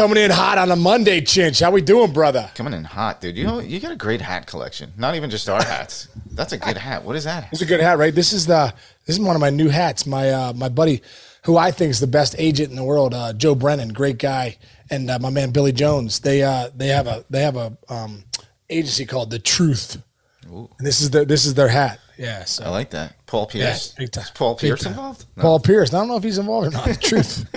Coming 0.00 0.24
in 0.24 0.30
hot 0.30 0.56
on 0.56 0.70
a 0.70 0.76
Monday, 0.76 1.20
Chinch. 1.20 1.60
How 1.60 1.70
we 1.70 1.82
doing, 1.82 2.10
brother? 2.10 2.50
Coming 2.54 2.72
in 2.72 2.84
hot, 2.84 3.20
dude. 3.20 3.36
You 3.36 3.44
know, 3.44 3.58
you 3.58 3.78
got 3.80 3.92
a 3.92 3.96
great 3.96 4.22
hat 4.22 4.46
collection. 4.46 4.94
Not 4.96 5.14
even 5.14 5.28
just 5.28 5.46
our 5.46 5.62
hats. 5.62 6.08
That's 6.30 6.54
a 6.54 6.56
good 6.56 6.78
hat. 6.78 7.04
What 7.04 7.16
is 7.16 7.24
that? 7.24 7.50
It's 7.52 7.60
a 7.60 7.66
good 7.66 7.80
hat, 7.80 7.98
right? 7.98 8.14
This 8.14 8.32
is 8.32 8.46
the 8.46 8.72
this 9.04 9.16
is 9.16 9.20
one 9.20 9.36
of 9.36 9.40
my 9.40 9.50
new 9.50 9.68
hats. 9.68 10.06
My 10.06 10.30
uh, 10.30 10.52
my 10.54 10.70
buddy, 10.70 11.02
who 11.44 11.58
I 11.58 11.70
think 11.70 11.90
is 11.90 12.00
the 12.00 12.06
best 12.06 12.34
agent 12.38 12.70
in 12.70 12.76
the 12.76 12.82
world, 12.82 13.12
uh, 13.12 13.34
Joe 13.34 13.54
Brennan, 13.54 13.90
great 13.90 14.16
guy, 14.16 14.56
and 14.88 15.10
uh, 15.10 15.18
my 15.18 15.28
man 15.28 15.50
Billy 15.50 15.70
Jones. 15.70 16.20
They 16.20 16.42
uh 16.42 16.70
they 16.74 16.88
have 16.88 17.06
a 17.06 17.26
they 17.28 17.42
have 17.42 17.56
a 17.56 17.76
um, 17.90 18.24
agency 18.70 19.04
called 19.04 19.30
The 19.30 19.38
Truth, 19.38 20.02
and 20.46 20.70
this 20.78 21.02
is 21.02 21.10
the 21.10 21.26
this 21.26 21.44
is 21.44 21.52
their 21.52 21.68
hat. 21.68 22.00
Yeah, 22.16 22.44
so 22.44 22.64
I 22.64 22.70
like 22.70 22.88
that. 22.90 23.16
Paul 23.26 23.46
Pierce. 23.46 23.92
time. 23.92 24.04
Is 24.04 24.30
Paul 24.30 24.56
Pierce 24.56 24.86
involved? 24.86 25.26
No. 25.36 25.42
Paul 25.42 25.60
Pierce. 25.60 25.92
I 25.92 25.98
don't 25.98 26.08
know 26.08 26.16
if 26.16 26.22
he's 26.22 26.38
involved 26.38 26.68
or 26.68 26.70
not. 26.70 27.02
Truth. 27.02 27.46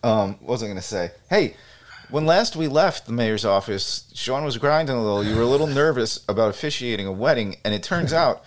Um, 0.00 0.34
what 0.40 0.50
was 0.50 0.62
I 0.62 0.66
going 0.66 0.76
to 0.76 0.82
say? 0.82 1.10
Hey, 1.28 1.56
when 2.10 2.26
last 2.26 2.56
we 2.56 2.68
left 2.68 3.06
the 3.06 3.12
mayor's 3.12 3.44
office, 3.44 4.10
Sean 4.14 4.44
was 4.44 4.58
grinding 4.58 4.96
a 4.96 5.02
little. 5.02 5.24
You 5.24 5.36
were 5.36 5.42
a 5.42 5.46
little 5.46 5.66
nervous 5.66 6.24
about 6.28 6.50
officiating 6.50 7.06
a 7.06 7.12
wedding, 7.12 7.56
and 7.64 7.74
it 7.74 7.82
turns 7.82 8.12
out 8.12 8.42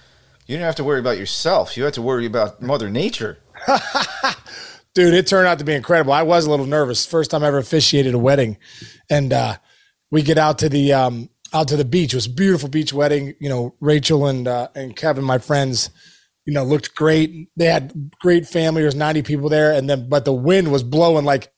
you 0.48 0.56
didn't 0.56 0.66
have 0.66 0.76
to 0.76 0.84
worry 0.84 1.00
about 1.00 1.18
yourself. 1.18 1.78
You 1.78 1.84
had 1.84 1.94
to 1.94 2.02
worry 2.02 2.26
about 2.26 2.62
Mother 2.62 2.90
Nature. 2.90 3.40
dude 4.94 5.14
it 5.14 5.28
turned 5.28 5.48
out 5.48 5.60
to 5.60 5.66
be 5.66 5.74
incredible. 5.74 6.14
I 6.14 6.24
was 6.24 6.46
a 6.46 6.50
little 6.50 6.66
nervous 6.66 7.06
first 7.06 7.32
time 7.32 7.44
i 7.44 7.48
ever 7.48 7.58
officiated 7.58 8.14
a 8.14 8.20
wedding. 8.20 8.58
And 9.10 9.34
uh 9.34 9.58
we 10.10 10.22
get 10.22 10.38
out 10.38 10.58
to 10.60 10.70
the 10.70 10.94
um 10.94 11.30
out 11.54 11.68
to 11.70 11.78
the 11.78 11.86
beach. 11.86 12.14
It 12.14 12.18
was 12.18 12.26
a 12.28 12.32
beautiful 12.32 12.70
beach 12.70 12.94
wedding. 12.94 13.36
You 13.40 13.50
know 13.50 13.76
rachel 13.80 14.28
and 14.28 14.48
uh 14.48 14.70
and 14.76 14.96
kevin 14.96 15.24
my 15.24 15.38
friends 15.38 15.90
you 16.46 16.54
know 16.54 16.64
looked 16.64 16.96
great. 16.96 17.50
They 17.56 17.66
had 17.66 18.12
great 18.20 18.48
family. 18.48 18.82
There's 18.82 18.96
90 18.96 19.22
people 19.24 19.50
there. 19.50 19.72
And 19.72 19.90
then 19.90 20.10
but 20.10 20.26
the 20.26 20.34
wind 20.34 20.72
was 20.72 20.84
blowing 20.84 21.26
like 21.26 21.54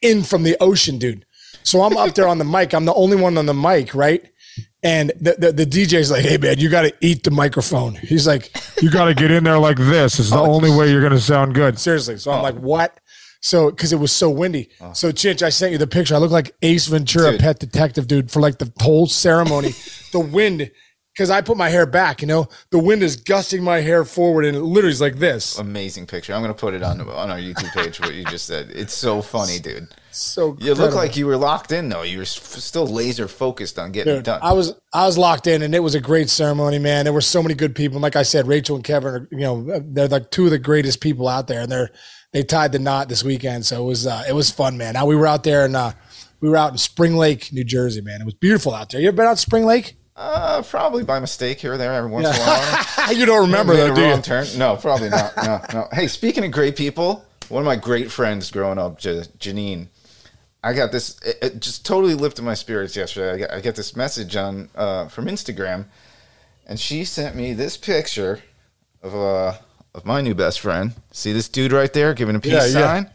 in 0.00 0.22
from 0.22 0.42
the 0.42 0.56
ocean 0.60 0.98
dude 0.98 1.24
so 1.62 1.82
i'm 1.82 1.96
up 1.96 2.14
there 2.14 2.28
on 2.28 2.38
the 2.38 2.44
mic 2.44 2.72
i'm 2.74 2.84
the 2.84 2.94
only 2.94 3.16
one 3.16 3.38
on 3.38 3.46
the 3.46 3.54
mic 3.54 3.94
right 3.94 4.32
and 4.82 5.12
the, 5.20 5.36
the, 5.38 5.52
the 5.52 5.66
DJ's 5.66 6.10
like, 6.10 6.24
hey, 6.24 6.38
man, 6.38 6.58
you 6.58 6.68
got 6.68 6.82
to 6.82 6.92
eat 7.00 7.22
the 7.22 7.30
microphone. 7.30 7.94
He's 7.94 8.26
like, 8.26 8.50
you 8.82 8.90
got 8.90 9.04
to 9.04 9.14
get 9.14 9.30
in 9.30 9.44
there 9.44 9.58
like 9.58 9.76
this. 9.76 10.18
It's 10.18 10.30
the 10.30 10.38
oh, 10.38 10.52
only 10.52 10.70
way 10.70 10.90
you're 10.90 11.00
going 11.00 11.12
to 11.12 11.20
sound 11.20 11.54
good. 11.54 11.78
Seriously. 11.78 12.16
So 12.16 12.32
I'm 12.32 12.40
oh. 12.40 12.42
like, 12.42 12.56
what? 12.56 12.98
So, 13.40 13.70
because 13.70 13.92
it 13.92 13.96
was 13.96 14.10
so 14.10 14.28
windy. 14.28 14.70
Oh. 14.80 14.92
So, 14.92 15.12
Chinch, 15.12 15.42
I 15.42 15.50
sent 15.50 15.72
you 15.72 15.78
the 15.78 15.86
picture. 15.86 16.16
I 16.16 16.18
look 16.18 16.32
like 16.32 16.54
Ace 16.62 16.86
Ventura, 16.86 17.32
Dude. 17.32 17.40
pet 17.40 17.58
detective, 17.60 18.08
dude, 18.08 18.30
for 18.30 18.40
like 18.40 18.58
the 18.58 18.72
whole 18.80 19.06
ceremony. 19.06 19.70
the 20.12 20.20
wind, 20.20 20.70
because 21.12 21.28
I 21.30 21.42
put 21.42 21.56
my 21.56 21.68
hair 21.68 21.84
back, 21.84 22.22
you 22.22 22.26
know, 22.28 22.48
the 22.70 22.78
wind 22.78 23.02
is 23.02 23.16
gusting 23.16 23.62
my 23.62 23.80
hair 23.80 24.04
forward 24.04 24.44
and 24.44 24.56
it 24.56 24.60
literally 24.60 24.92
is 24.92 25.00
like 25.00 25.16
this. 25.16 25.58
Amazing 25.58 26.06
picture. 26.06 26.32
I'm 26.32 26.42
going 26.42 26.54
to 26.54 26.58
put 26.58 26.72
it 26.74 26.82
on 26.82 27.00
on 27.00 27.30
our 27.30 27.38
YouTube 27.38 27.70
page. 27.72 28.00
What 28.00 28.14
you 28.14 28.24
just 28.24 28.46
said. 28.46 28.70
It's 28.70 28.94
so 28.94 29.20
funny, 29.20 29.58
dude. 29.58 29.88
So, 30.10 30.56
You 30.60 30.74
look 30.74 30.94
like 30.94 31.16
you 31.16 31.26
were 31.26 31.36
locked 31.36 31.72
in 31.72 31.88
though. 31.88 32.02
You 32.02 32.18
were 32.18 32.24
still 32.24 32.86
laser 32.86 33.28
focused 33.28 33.78
on 33.78 33.92
getting 33.92 34.16
it 34.16 34.24
done. 34.24 34.40
I 34.42 34.52
was 34.52 34.74
I 34.92 35.06
was 35.06 35.16
locked 35.16 35.46
in, 35.46 35.62
and 35.62 35.74
it 35.74 35.80
was 35.80 35.94
a 35.94 36.00
great 36.00 36.28
ceremony, 36.28 36.78
man. 36.78 37.04
There 37.04 37.14
were 37.14 37.22
so 37.22 37.42
many 37.42 37.54
good 37.54 37.74
people. 37.74 37.96
And 37.96 38.02
like 38.02 38.16
I 38.16 38.22
said, 38.22 38.46
Rachel 38.46 38.76
and 38.76 38.84
Kevin 38.84 39.14
are 39.14 39.28
you 39.30 39.38
know 39.38 39.80
they're 39.80 40.08
like 40.08 40.30
two 40.30 40.44
of 40.44 40.50
the 40.50 40.58
greatest 40.58 41.00
people 41.00 41.28
out 41.28 41.46
there, 41.46 41.62
and 41.62 41.72
they're 41.72 41.90
they 42.32 42.42
tied 42.42 42.72
the 42.72 42.78
knot 42.78 43.08
this 43.08 43.24
weekend. 43.24 43.64
So 43.64 43.82
it 43.82 43.86
was 43.86 44.06
uh, 44.06 44.24
it 44.28 44.34
was 44.34 44.50
fun, 44.50 44.76
man. 44.76 44.94
Now 44.94 45.06
we 45.06 45.16
were 45.16 45.26
out 45.26 45.44
there 45.44 45.64
and 45.64 45.76
uh, 45.76 45.92
we 46.40 46.48
were 46.48 46.56
out 46.56 46.72
in 46.72 46.78
Spring 46.78 47.16
Lake, 47.16 47.52
New 47.52 47.64
Jersey, 47.64 48.00
man. 48.00 48.20
It 48.20 48.24
was 48.24 48.34
beautiful 48.34 48.74
out 48.74 48.90
there. 48.90 49.00
You 49.00 49.08
ever 49.08 49.16
been 49.16 49.26
out 49.26 49.36
to 49.36 49.42
Spring 49.42 49.64
Lake? 49.64 49.96
Uh, 50.16 50.62
probably 50.62 51.04
by 51.04 51.18
mistake 51.20 51.60
here 51.60 51.74
or 51.74 51.78
there 51.78 51.92
every 51.94 52.10
once 52.10 52.26
in 52.28 52.34
a 52.34 52.38
while. 52.38 53.14
you 53.14 53.24
don't 53.26 53.46
remember 53.46 53.72
a 53.72 53.94
do 53.94 54.00
you? 54.00 54.08
wrong 54.08 54.22
turn? 54.22 54.46
No, 54.56 54.76
probably 54.76 55.08
not. 55.08 55.32
No, 55.36 55.60
no. 55.72 55.88
Hey, 55.92 56.06
speaking 56.08 56.44
of 56.44 56.50
great 56.50 56.76
people, 56.76 57.24
one 57.48 57.62
of 57.62 57.66
my 57.66 57.76
great 57.76 58.10
friends 58.10 58.50
growing 58.50 58.78
up, 58.78 58.98
J- 58.98 59.24
Janine, 59.38 59.86
I 60.62 60.74
got 60.74 60.92
this. 60.92 61.18
It, 61.22 61.38
it 61.42 61.60
just 61.60 61.84
totally 61.86 62.14
lifted 62.14 62.42
my 62.42 62.54
spirits 62.54 62.94
yesterday. 62.94 63.32
I 63.32 63.38
got, 63.38 63.50
I 63.52 63.60
got 63.60 63.74
this 63.74 63.96
message 63.96 64.36
on 64.36 64.68
uh, 64.74 65.08
from 65.08 65.26
Instagram, 65.26 65.86
and 66.66 66.78
she 66.78 67.04
sent 67.04 67.34
me 67.34 67.52
this 67.54 67.76
picture 67.76 68.42
of 69.02 69.14
uh 69.14 69.54
of 69.94 70.04
my 70.04 70.20
new 70.20 70.34
best 70.34 70.60
friend. 70.60 70.92
See 71.10 71.32
this 71.32 71.48
dude 71.48 71.72
right 71.72 71.92
there 71.92 72.14
giving 72.14 72.36
a 72.36 72.40
peace 72.40 72.52
Yeah, 72.52 72.66
yeah. 72.66 72.70
sign? 72.72 73.10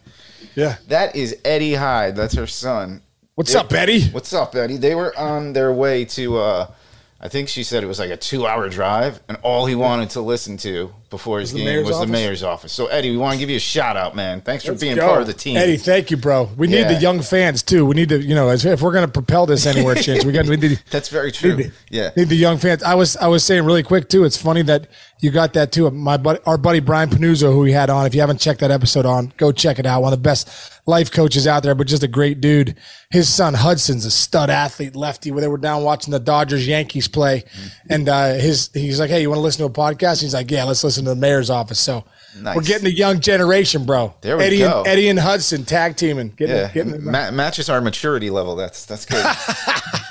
Yeah. 0.55 0.75
That 0.89 1.15
is 1.15 1.37
Eddie 1.45 1.75
Hyde. 1.75 2.15
That's 2.15 2.33
her 2.35 2.47
son. 2.47 3.01
What's 3.35 3.53
They- 3.53 3.59
up, 3.59 3.69
Betty? 3.69 4.09
What's 4.09 4.33
up, 4.33 4.55
Eddie? 4.55 4.77
They 4.77 4.93
were 4.95 5.15
on 5.17 5.53
their 5.53 5.71
way 5.71 6.03
to. 6.05 6.37
uh 6.39 6.71
I 7.19 7.29
think 7.29 7.49
she 7.49 7.63
said 7.63 7.83
it 7.83 7.87
was 7.87 7.97
like 7.97 8.11
a 8.11 8.17
two-hour 8.17 8.69
drive, 8.69 9.21
and 9.27 9.39
all 9.41 9.65
he 9.65 9.73
wanted 9.73 10.11
to 10.11 10.21
listen 10.21 10.55
to 10.57 10.93
before 11.09 11.39
his 11.39 11.51
the 11.51 11.57
game 11.59 11.65
mayor's 11.67 11.87
was 11.87 11.99
the 11.99 12.05
mayor's 12.05 12.43
office. 12.43 12.71
So, 12.71 12.87
Eddie, 12.87 13.09
we 13.09 13.17
want 13.17 13.33
to 13.33 13.39
give 13.39 13.49
you 13.49 13.55
a 13.55 13.59
shout 13.59 13.97
out, 13.97 14.15
man. 14.15 14.41
Thanks 14.41 14.65
for 14.65 14.73
Let's 14.73 14.83
being 14.83 14.97
go. 14.97 15.07
part 15.07 15.21
of 15.21 15.27
the 15.27 15.33
team. 15.33 15.57
Eddie, 15.57 15.77
thank 15.77 16.11
you, 16.11 16.17
bro. 16.17 16.47
We 16.57 16.67
need 16.67 16.83
the 16.87 16.93
young 16.95 17.21
fans 17.21 17.63
too. 17.63 17.87
We 17.87 17.95
need 17.95 18.09
to, 18.09 18.21
you 18.21 18.35
know, 18.35 18.49
if 18.51 18.63
we're 18.81 18.91
going 18.91 19.05
to 19.05 19.11
propel 19.11 19.47
this 19.47 19.65
anywhere, 19.65 19.95
chance 20.07 20.25
we 20.25 20.31
got 20.31 20.45
we 20.45 20.57
need. 20.57 20.79
That's 20.91 21.09
very 21.09 21.31
true. 21.31 21.55
Need 21.55 21.71
Yeah. 21.89 22.11
need 22.15 22.29
the 22.29 22.35
young 22.35 22.59
fans. 22.59 22.83
I 22.83 22.93
was 22.93 23.17
I 23.17 23.27
was 23.27 23.43
saying 23.43 23.65
really 23.65 23.83
quick 23.83 24.09
too. 24.09 24.23
It's 24.23 24.37
funny 24.37 24.61
that 24.63 24.87
you 25.19 25.31
got 25.31 25.53
that 25.53 25.71
too. 25.71 25.89
My 25.89 26.17
buddy, 26.17 26.39
our 26.45 26.57
buddy 26.59 26.81
Brian 26.81 27.09
Panuzzo, 27.09 27.51
who 27.51 27.61
we 27.61 27.71
had 27.71 27.89
on. 27.89 28.05
If 28.05 28.13
you 28.13 28.21
haven't 28.21 28.39
checked 28.39 28.59
that 28.59 28.69
episode 28.69 29.07
on, 29.07 29.33
go 29.37 29.51
check 29.51 29.79
it 29.79 29.87
out. 29.87 30.03
One 30.03 30.13
of 30.13 30.19
the 30.19 30.23
best 30.23 30.49
life 30.87 31.11
coaches 31.11 31.45
out 31.45 31.61
there, 31.61 31.75
but 31.75 31.85
just 31.85 32.01
a 32.01 32.07
great 32.07 32.41
dude. 32.41 32.75
His 33.11 33.31
son 33.31 33.53
Hudson's 33.53 34.05
a 34.05 34.11
stud 34.11 34.49
athlete, 34.49 34.95
lefty. 34.95 35.29
Where 35.29 35.41
they 35.41 35.47
were 35.47 35.57
down 35.57 35.83
watching 35.83 36.11
the 36.11 36.19
Dodgers 36.19 36.67
Yankees 36.67 37.07
play, 37.07 37.43
and 37.89 38.09
uh, 38.09 38.33
his 38.33 38.71
he's 38.73 38.99
like, 38.99 39.09
"Hey, 39.09 39.21
you 39.21 39.29
want 39.29 39.37
to 39.37 39.43
listen 39.43 39.59
to 39.59 39.65
a 39.65 39.85
podcast?" 39.85 40.21
He's 40.21 40.33
like, 40.33 40.49
"Yeah, 40.49 40.63
let's 40.63 40.83
listen 40.83 41.03
to 41.03 41.11
the 41.11 41.15
mayor's 41.15 41.49
office." 41.49 41.79
So. 41.79 42.05
Nice. 42.39 42.55
We're 42.55 42.61
getting 42.61 42.83
the 42.83 42.93
young 42.93 43.19
generation, 43.19 43.85
bro. 43.85 44.13
There 44.21 44.37
we 44.37 44.43
Eddie 44.43 44.59
go. 44.59 44.79
And, 44.79 44.87
Eddie 44.87 45.09
and 45.09 45.17
Hudson 45.17 45.65
tag 45.65 45.95
teaming. 45.95 46.29
Getting, 46.29 46.55
Yeah, 46.55 46.71
getting 46.71 47.03
Ma- 47.03 47.31
matches 47.31 47.67
our 47.67 47.81
maturity 47.81 48.29
level. 48.29 48.55
That's 48.55 48.85
that's 48.85 49.05
good. 49.07 49.25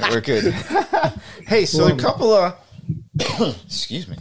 We're 0.11 0.21
good. 0.21 0.53
hey, 1.47 1.67
so 1.67 1.87
a 1.87 1.97
couple 1.97 2.33
of 2.33 2.57
excuse 3.65 4.09
me, 4.09 4.17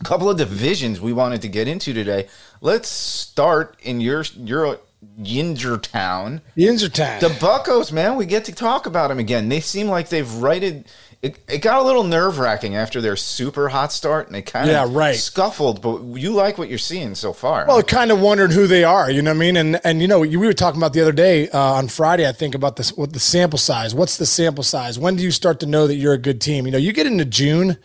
a 0.00 0.04
couple 0.04 0.30
of 0.30 0.38
divisions 0.38 0.98
we 0.98 1.12
wanted 1.12 1.42
to 1.42 1.48
get 1.48 1.68
into 1.68 1.92
today. 1.92 2.28
Let's 2.62 2.88
start 2.88 3.78
in 3.82 4.00
your 4.00 4.24
your 4.36 4.78
Yingertown. 5.20 6.40
Yinzer 6.56 6.92
time. 6.92 7.20
The 7.20 7.36
Buckos, 7.40 7.92
man, 7.92 8.16
we 8.16 8.26
get 8.26 8.44
to 8.46 8.52
talk 8.54 8.86
about 8.86 9.08
them 9.08 9.18
again. 9.18 9.48
They 9.48 9.60
seem 9.60 9.88
like 9.88 10.08
they've 10.08 10.32
righted. 10.34 10.86
It, 11.22 11.38
it 11.48 11.58
got 11.62 11.80
a 11.80 11.84
little 11.84 12.04
nerve 12.04 12.38
wracking 12.38 12.76
after 12.76 13.00
their 13.00 13.16
super 13.16 13.70
hot 13.70 13.92
start, 13.92 14.26
and 14.26 14.34
they 14.34 14.42
kind 14.42 14.68
of 14.68 14.72
Yeah, 14.72 14.86
right. 14.90 15.16
scuffled. 15.16 15.80
But 15.80 16.02
you 16.20 16.32
like 16.32 16.58
what 16.58 16.68
you're 16.68 16.76
seeing 16.78 17.14
so 17.14 17.32
far. 17.32 17.64
Well, 17.66 17.78
I 17.78 17.82
kind 17.82 18.10
of 18.12 18.20
wondered 18.20 18.52
who 18.52 18.66
they 18.66 18.84
are. 18.84 19.10
You 19.10 19.22
know 19.22 19.30
what 19.30 19.36
I 19.36 19.40
mean? 19.40 19.56
And 19.56 19.80
and 19.84 20.02
you 20.02 20.08
know, 20.08 20.20
we 20.20 20.36
were 20.36 20.52
talking 20.52 20.78
about 20.80 20.92
the 20.92 21.00
other 21.00 21.12
day 21.12 21.48
uh, 21.48 21.58
on 21.58 21.88
Friday. 21.88 22.28
I 22.28 22.32
think 22.32 22.54
about 22.54 22.76
this. 22.76 22.92
What 22.92 23.12
the 23.12 23.20
sample 23.20 23.58
size? 23.58 23.94
What's 23.94 24.18
the 24.18 24.26
sample 24.26 24.64
size? 24.64 24.98
When 24.98 25.16
do 25.16 25.22
you 25.22 25.30
start 25.30 25.60
to 25.60 25.66
know 25.66 25.86
that 25.86 25.94
you're 25.96 26.12
a 26.12 26.18
good 26.18 26.40
team? 26.40 26.66
You 26.66 26.72
know, 26.72 26.78
you 26.78 26.92
get 26.92 27.06
into 27.06 27.24
June 27.24 27.78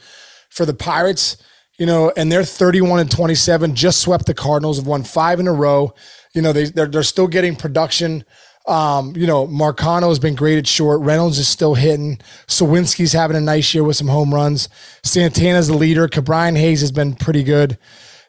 for 0.49 0.65
the 0.65 0.73
Pirates. 0.73 1.37
You 1.77 1.85
know, 1.85 2.11
and 2.17 2.29
they're 2.29 2.43
31 2.43 2.99
and 2.99 3.09
27. 3.09 3.73
Just 3.73 4.01
swept 4.01 4.25
the 4.25 4.33
Cardinals. 4.33 4.79
Have 4.79 4.85
won 4.87 5.03
five 5.03 5.39
in 5.39 5.47
a 5.47 5.53
row. 5.53 5.93
You 6.33 6.41
know, 6.41 6.53
they 6.53 6.65
they're, 6.65 6.87
they're 6.87 7.03
still 7.03 7.27
getting 7.27 7.55
production. 7.55 8.23
Um, 8.67 9.15
you 9.15 9.25
know, 9.25 9.47
Marcano 9.47 10.09
has 10.09 10.19
been 10.19 10.35
great 10.35 10.59
at 10.59 10.67
short. 10.67 11.01
Reynolds 11.01 11.39
is 11.39 11.47
still 11.47 11.73
hitting. 11.73 12.19
Suwinski's 12.47 13.13
having 13.13 13.35
a 13.35 13.41
nice 13.41 13.73
year 13.73 13.83
with 13.83 13.95
some 13.95 14.07
home 14.07 14.33
runs. 14.33 14.69
Santana's 15.03 15.69
the 15.69 15.73
leader. 15.77 16.07
Ke'Bryan 16.07 16.55
Hayes 16.55 16.81
has 16.81 16.91
been 16.91 17.15
pretty 17.15 17.43
good. 17.43 17.79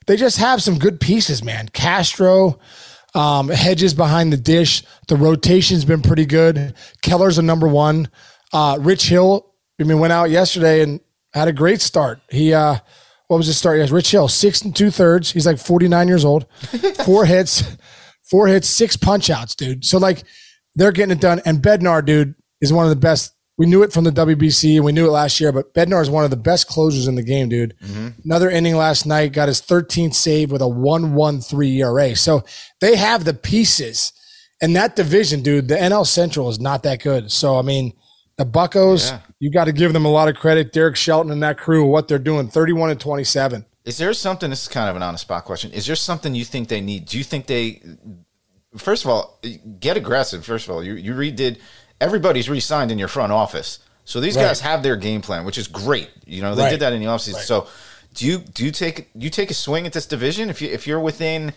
They 0.06 0.16
just 0.16 0.38
have 0.38 0.62
some 0.62 0.78
good 0.78 0.98
pieces, 0.98 1.44
man. 1.44 1.68
Castro, 1.68 2.58
um, 3.14 3.48
Hedges 3.48 3.92
behind 3.92 4.32
the 4.32 4.38
dish. 4.38 4.82
The 5.08 5.16
rotation's 5.16 5.84
been 5.84 6.00
pretty 6.00 6.26
good. 6.26 6.74
Keller's 7.02 7.36
a 7.36 7.42
number 7.42 7.68
one. 7.68 8.08
Uh, 8.52 8.78
Rich 8.80 9.08
Hill, 9.08 9.52
I 9.78 9.84
mean, 9.84 9.98
went 9.98 10.12
out 10.12 10.30
yesterday 10.30 10.82
and 10.82 11.00
had 11.34 11.48
a 11.48 11.52
great 11.52 11.80
start. 11.82 12.20
He, 12.30 12.54
uh, 12.54 12.76
what 13.30 13.36
was 13.36 13.46
his 13.46 13.56
start? 13.56 13.78
Yes, 13.78 13.92
Rich 13.92 14.10
Hill, 14.10 14.26
six 14.26 14.62
and 14.62 14.74
two 14.74 14.90
thirds. 14.90 15.30
He's 15.30 15.46
like 15.46 15.60
49 15.60 16.08
years 16.08 16.24
old. 16.24 16.46
Four 17.04 17.26
hits, 17.26 17.62
four 18.28 18.48
hits, 18.48 18.68
six 18.68 18.96
punch 18.96 19.30
outs, 19.30 19.54
dude. 19.54 19.84
So 19.84 19.98
like 19.98 20.24
they're 20.74 20.90
getting 20.90 21.12
it 21.16 21.20
done. 21.20 21.40
And 21.44 21.62
Bednar, 21.62 22.04
dude, 22.04 22.34
is 22.60 22.72
one 22.72 22.84
of 22.86 22.90
the 22.90 22.96
best. 22.96 23.32
We 23.56 23.66
knew 23.66 23.84
it 23.84 23.92
from 23.92 24.02
the 24.02 24.10
WBC 24.10 24.74
and 24.74 24.84
we 24.84 24.90
knew 24.90 25.06
it 25.06 25.12
last 25.12 25.38
year, 25.38 25.52
but 25.52 25.72
Bednar 25.74 26.02
is 26.02 26.10
one 26.10 26.24
of 26.24 26.30
the 26.30 26.36
best 26.36 26.66
closers 26.66 27.06
in 27.06 27.14
the 27.14 27.22
game, 27.22 27.48
dude. 27.48 27.76
Mm-hmm. 27.84 28.08
Another 28.24 28.50
inning 28.50 28.74
last 28.74 29.06
night, 29.06 29.32
got 29.32 29.46
his 29.46 29.62
13th 29.62 30.14
save 30.14 30.50
with 30.50 30.60
a 30.60 30.64
1-1-3 30.64 31.76
ERA. 31.76 32.16
So 32.16 32.42
they 32.80 32.96
have 32.96 33.24
the 33.24 33.34
pieces. 33.34 34.12
And 34.60 34.74
that 34.74 34.96
division, 34.96 35.42
dude, 35.42 35.68
the 35.68 35.76
NL 35.76 36.04
Central 36.04 36.48
is 36.48 36.58
not 36.58 36.82
that 36.82 37.00
good. 37.00 37.30
So 37.30 37.56
I 37.56 37.62
mean, 37.62 37.92
the 38.40 38.46
Buckos, 38.46 39.10
Yeah. 39.10 39.18
you 39.38 39.50
got 39.50 39.64
to 39.66 39.72
give 39.72 39.92
them 39.92 40.04
a 40.06 40.10
lot 40.10 40.28
of 40.28 40.34
credit. 40.36 40.72
Derek 40.72 40.96
Shelton 40.96 41.30
and 41.30 41.42
that 41.42 41.58
crew, 41.58 41.84
what 41.86 42.08
they're 42.08 42.18
doing, 42.18 42.48
31 42.48 42.88
and 42.90 42.98
27. 42.98 43.66
Is 43.84 43.98
there 43.98 44.12
something? 44.14 44.48
This 44.50 44.62
is 44.62 44.68
kind 44.68 44.88
of 44.88 44.96
an 44.96 45.02
honest 45.02 45.22
spot 45.22 45.44
question. 45.44 45.70
Is 45.72 45.86
there 45.86 45.96
something 45.96 46.34
you 46.34 46.44
think 46.46 46.68
they 46.68 46.80
need? 46.80 47.04
Do 47.06 47.18
you 47.18 47.24
think 47.24 47.46
they? 47.46 47.82
First 48.76 49.04
of 49.04 49.10
all, 49.10 49.38
get 49.78 49.96
aggressive. 49.96 50.44
First 50.44 50.68
of 50.68 50.74
all, 50.74 50.82
you 50.82 50.94
you 50.94 51.12
redid. 51.12 51.58
Everybody's 52.00 52.48
re-signed 52.48 52.90
in 52.90 52.98
your 52.98 53.08
front 53.08 53.30
office, 53.32 53.78
so 54.06 54.20
these 54.20 54.36
Right. 54.36 54.44
guys 54.46 54.60
have 54.60 54.82
their 54.82 54.96
game 54.96 55.20
plan, 55.20 55.44
which 55.44 55.58
is 55.58 55.68
great. 55.68 56.08
You 56.26 56.40
know 56.40 56.54
they 56.54 56.62
Right. 56.62 56.70
did 56.70 56.80
that 56.80 56.92
in 56.94 57.00
the 57.00 57.06
offseason. 57.06 57.42
So 57.42 57.66
do 58.14 58.26
you 58.26 58.38
do 58.38 58.64
you 58.64 58.70
take 58.70 59.10
you 59.14 59.28
take 59.28 59.50
a 59.50 59.54
swing 59.54 59.86
at 59.86 59.92
this 59.92 60.06
division 60.06 60.48
if 60.50 60.62
you 60.62 60.68
if 60.70 60.86
you're 60.86 61.00
within 61.00 61.52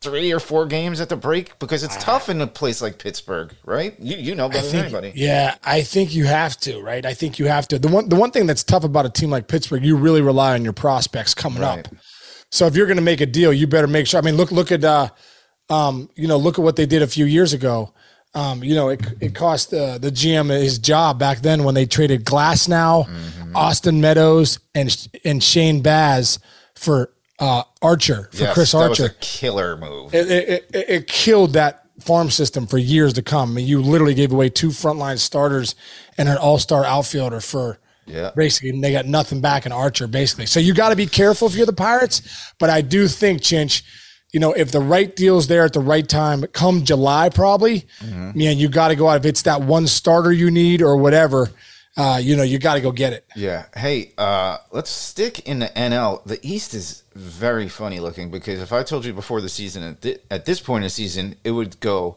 three 0.00 0.30
or 0.32 0.38
four 0.40 0.64
games 0.66 1.00
at 1.00 1.08
the 1.08 1.16
break 1.16 1.58
because 1.58 1.82
it's 1.82 1.96
tough 1.96 2.28
in 2.28 2.40
a 2.40 2.46
place 2.46 2.80
like 2.80 2.98
Pittsburgh, 2.98 3.52
right? 3.64 3.94
You 3.98 4.16
you 4.16 4.34
know 4.34 4.48
better 4.48 4.66
than 4.68 4.84
anybody. 4.84 5.12
Yeah, 5.14 5.56
I 5.64 5.82
think 5.82 6.14
you 6.14 6.24
have 6.26 6.56
to, 6.58 6.80
right? 6.80 7.04
I 7.04 7.14
think 7.14 7.38
you 7.38 7.46
have 7.46 7.66
to. 7.68 7.78
The 7.78 7.88
one 7.88 8.08
the 8.08 8.16
one 8.16 8.30
thing 8.30 8.46
that's 8.46 8.62
tough 8.64 8.84
about 8.84 9.06
a 9.06 9.10
team 9.10 9.30
like 9.30 9.48
Pittsburgh, 9.48 9.84
you 9.84 9.96
really 9.96 10.20
rely 10.22 10.54
on 10.54 10.62
your 10.64 10.72
prospects 10.72 11.34
coming 11.34 11.62
Right. 11.62 11.86
up. 11.86 11.94
So 12.50 12.66
if 12.66 12.76
you're 12.76 12.86
going 12.86 12.96
to 12.96 13.02
make 13.02 13.20
a 13.20 13.26
deal, 13.26 13.52
you 13.52 13.66
better 13.66 13.86
make 13.86 14.06
sure. 14.06 14.18
I 14.18 14.22
mean, 14.22 14.36
look 14.36 14.52
look 14.52 14.70
at 14.72 14.84
uh, 14.84 15.08
um, 15.68 16.08
you 16.14 16.28
know, 16.28 16.36
look 16.38 16.58
at 16.58 16.62
what 16.64 16.76
they 16.76 16.86
did 16.86 17.02
a 17.02 17.06
few 17.06 17.24
years 17.26 17.52
ago. 17.52 17.92
Um, 18.34 18.62
you 18.62 18.74
know, 18.74 18.90
it, 18.90 19.00
it 19.20 19.34
cost 19.34 19.72
uh, 19.74 19.98
the 19.98 20.10
GM 20.10 20.50
his 20.50 20.78
job 20.78 21.18
back 21.18 21.38
then 21.40 21.64
when 21.64 21.74
they 21.74 21.86
traded 21.86 22.24
Glasnow, 22.24 23.06
Mm-hmm. 23.06 23.56
Austin 23.56 24.00
Meadows, 24.00 24.60
and 24.74 25.08
and 25.24 25.42
Shane 25.42 25.80
Baz 25.82 26.38
for 26.74 27.10
uh, 27.38 27.62
Archer 27.82 28.28
for 28.32 28.42
Yes, 28.44 28.54
Chris 28.54 28.72
that 28.72 28.88
was 28.90 29.00
Archer. 29.00 29.12
a 29.12 29.16
killer 29.20 29.76
move. 29.76 30.14
it, 30.14 30.30
it, 30.30 30.70
it, 30.74 30.84
it 30.90 31.06
killed 31.06 31.52
that 31.52 31.84
farm 32.00 32.30
system 32.30 32.66
for 32.66 32.78
years 32.78 33.12
to 33.14 33.22
come. 33.22 33.50
I 33.50 33.54
mean, 33.54 33.66
you 33.66 33.80
literally 33.82 34.14
gave 34.14 34.32
away 34.32 34.48
two 34.50 34.68
frontline 34.68 35.18
starters 35.18 35.74
and 36.16 36.28
an 36.28 36.36
all 36.36 36.58
star 36.58 36.84
outfielder 36.84 37.40
for 37.40 37.78
Yeah. 38.06 38.30
basically, 38.36 38.70
and 38.70 38.82
they 38.82 38.92
got 38.92 39.06
nothing 39.06 39.40
back 39.40 39.66
in 39.66 39.72
Archer, 39.72 40.06
basically. 40.06 40.46
So 40.46 40.60
you 40.60 40.74
got 40.74 40.90
to 40.90 40.96
be 40.96 41.06
careful 41.06 41.48
if 41.48 41.54
you're 41.56 41.66
the 41.66 41.72
Pirates. 41.72 42.22
But 42.58 42.70
I 42.70 42.80
do 42.82 43.08
think, 43.08 43.40
Chinch, 43.42 43.82
you 44.32 44.40
know, 44.40 44.52
if 44.52 44.70
the 44.72 44.80
right 44.80 45.14
deal's 45.16 45.46
there 45.48 45.64
at 45.64 45.72
the 45.72 45.80
right 45.80 46.08
time, 46.08 46.42
come 46.52 46.84
July, 46.84 47.28
probably, 47.30 47.86
Mm-hmm. 48.00 48.38
man, 48.38 48.58
you 48.58 48.68
got 48.68 48.88
to 48.88 48.96
go 48.96 49.08
out. 49.08 49.18
If 49.20 49.26
it's 49.26 49.42
that 49.42 49.62
one 49.62 49.86
starter 49.86 50.32
you 50.32 50.50
need 50.50 50.82
or 50.82 50.96
whatever, 50.96 51.50
uh, 51.98 52.18
you 52.22 52.36
know, 52.36 52.42
you 52.44 52.58
got 52.58 52.74
to 52.74 52.80
go 52.80 52.92
get 52.92 53.12
it. 53.12 53.26
Yeah. 53.36 53.66
Hey, 53.76 54.12
uh, 54.16 54.58
let's 54.70 54.88
stick 54.90 55.40
in 55.40 55.58
the 55.58 55.66
NL. 55.66 56.24
The 56.24 56.38
East 56.42 56.72
is 56.72 57.02
very 57.14 57.68
funny 57.68 57.98
looking 58.00 58.30
because 58.30 58.60
if 58.60 58.72
I 58.72 58.82
told 58.84 59.04
you 59.04 59.12
before 59.12 59.40
the 59.40 59.48
season, 59.48 59.82
at, 59.82 60.00
thi- 60.00 60.18
at 60.30 60.46
this 60.46 60.60
point 60.60 60.82
in 60.84 60.86
the 60.86 60.90
season, 60.90 61.34
it 61.44 61.50
would 61.50 61.78
go 61.80 62.16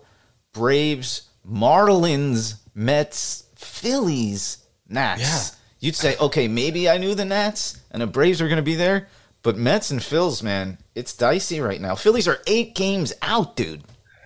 Braves, 0.53 1.23
Marlins, 1.49 2.59
Mets, 2.75 3.45
Phillies, 3.55 4.59
Nats. 4.87 5.21
Yeah. 5.21 5.57
You'd 5.79 5.95
say, 5.95 6.15
okay, 6.17 6.47
maybe 6.47 6.87
I 6.89 6.97
knew 6.99 7.15
the 7.15 7.25
Nats 7.25 7.79
and 7.89 8.01
the 8.01 8.07
Braves 8.07 8.39
were 8.39 8.47
going 8.47 8.57
to 8.57 8.61
be 8.61 8.75
there, 8.75 9.07
but 9.41 9.57
Mets 9.57 9.89
and 9.89 9.99
Phils, 9.99 10.43
man, 10.43 10.77
it's 10.93 11.13
dicey 11.13 11.59
right 11.59 11.81
now. 11.81 11.95
Phillies 11.95 12.27
are 12.27 12.39
eight 12.45 12.75
games 12.75 13.13
out, 13.23 13.55
dude. 13.55 13.81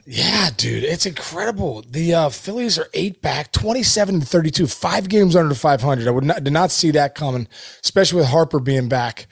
Yeah, 0.08 0.52
dude, 0.56 0.84
it's 0.84 1.08
incredible. 1.08 1.84
The 1.90 2.14
uh, 2.14 2.30
Phillies 2.30 2.78
are 2.78 2.88
eight 2.94 3.22
back, 3.24 3.52
twenty-seven 3.52 4.20
to 4.20 4.26
thirty-two, 4.26 4.68
five 4.68 5.10
games 5.10 5.36
under 5.36 5.56
five 5.56 5.82
hundred. 5.82 6.08
I 6.08 6.12
would 6.12 6.24
not 6.24 6.44
did 6.44 6.54
not 6.54 6.70
see 6.72 6.92
that 6.92 7.16
coming, 7.16 7.48
especially 7.84 8.18
with 8.20 8.28
Harper 8.28 8.60
being 8.60 8.88
back. 8.88 9.26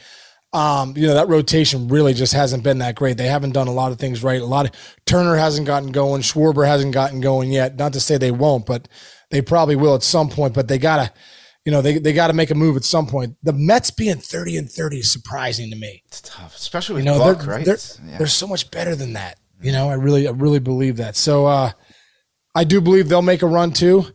Um, 0.51 0.93
you 0.95 1.07
know 1.07 1.13
that 1.15 1.29
rotation 1.29 1.87
really 1.87 2.13
just 2.13 2.33
hasn't 2.33 2.63
been 2.63 2.79
that 2.79 2.95
great. 2.95 3.17
They 3.17 3.27
haven't 3.27 3.51
done 3.53 3.67
a 3.67 3.73
lot 3.73 3.91
of 3.91 3.99
things 3.99 4.23
right. 4.23 4.41
A 4.41 4.45
lot 4.45 4.65
of 4.67 4.71
Turner 5.05 5.35
hasn't 5.35 5.67
gotten 5.67 5.91
going. 5.91 6.21
Schwarber 6.23 6.65
hasn't 6.65 6.93
gotten 6.93 7.21
going 7.21 7.51
yet. 7.51 7.75
Not 7.75 7.93
to 7.93 7.99
say 7.99 8.17
they 8.17 8.31
won't, 8.31 8.65
but 8.65 8.87
they 9.29 9.41
probably 9.41 9.75
will 9.75 9.93
at 9.95 10.03
some 10.03 10.29
point. 10.29 10.53
But 10.55 10.67
they 10.67 10.77
gotta, 10.79 11.11
you 11.65 11.71
know, 11.71 11.81
they 11.83 11.99
they 11.99 12.13
got 12.13 12.27
to 12.27 12.33
make 12.33 12.49
a 12.51 12.55
move 12.55 12.77
at 12.77 12.83
some 12.83 13.05
point. 13.05 13.35
The 13.43 13.53
Mets 13.53 13.91
being 13.91 14.17
thirty 14.17 14.57
and 14.57 14.71
thirty 14.71 14.97
is 14.99 15.11
surprising 15.11 15.69
to 15.71 15.75
me. 15.75 16.01
It's 16.07 16.21
tough, 16.21 16.55
especially 16.55 16.95
with 16.95 17.05
You 17.05 17.11
know, 17.11 17.19
Buck, 17.19 17.39
they're, 17.39 17.47
right? 17.47 17.65
they're, 17.65 17.77
Yeah. 18.05 18.17
they're 18.19 18.27
so 18.27 18.47
much 18.47 18.71
better 18.71 18.95
than 18.95 19.13
that. 19.13 19.37
You 19.63 19.71
know, 19.71 19.89
I 19.89 19.93
really, 19.93 20.27
I 20.27 20.31
really 20.31 20.59
believe 20.59 20.97
that. 20.97 21.15
So, 21.15 21.45
uh, 21.45 21.71
I 22.55 22.63
do 22.63 22.81
believe 22.81 23.09
they'll 23.09 23.21
make 23.21 23.41
a 23.41 23.47
run 23.47 23.71
too. 23.71 24.05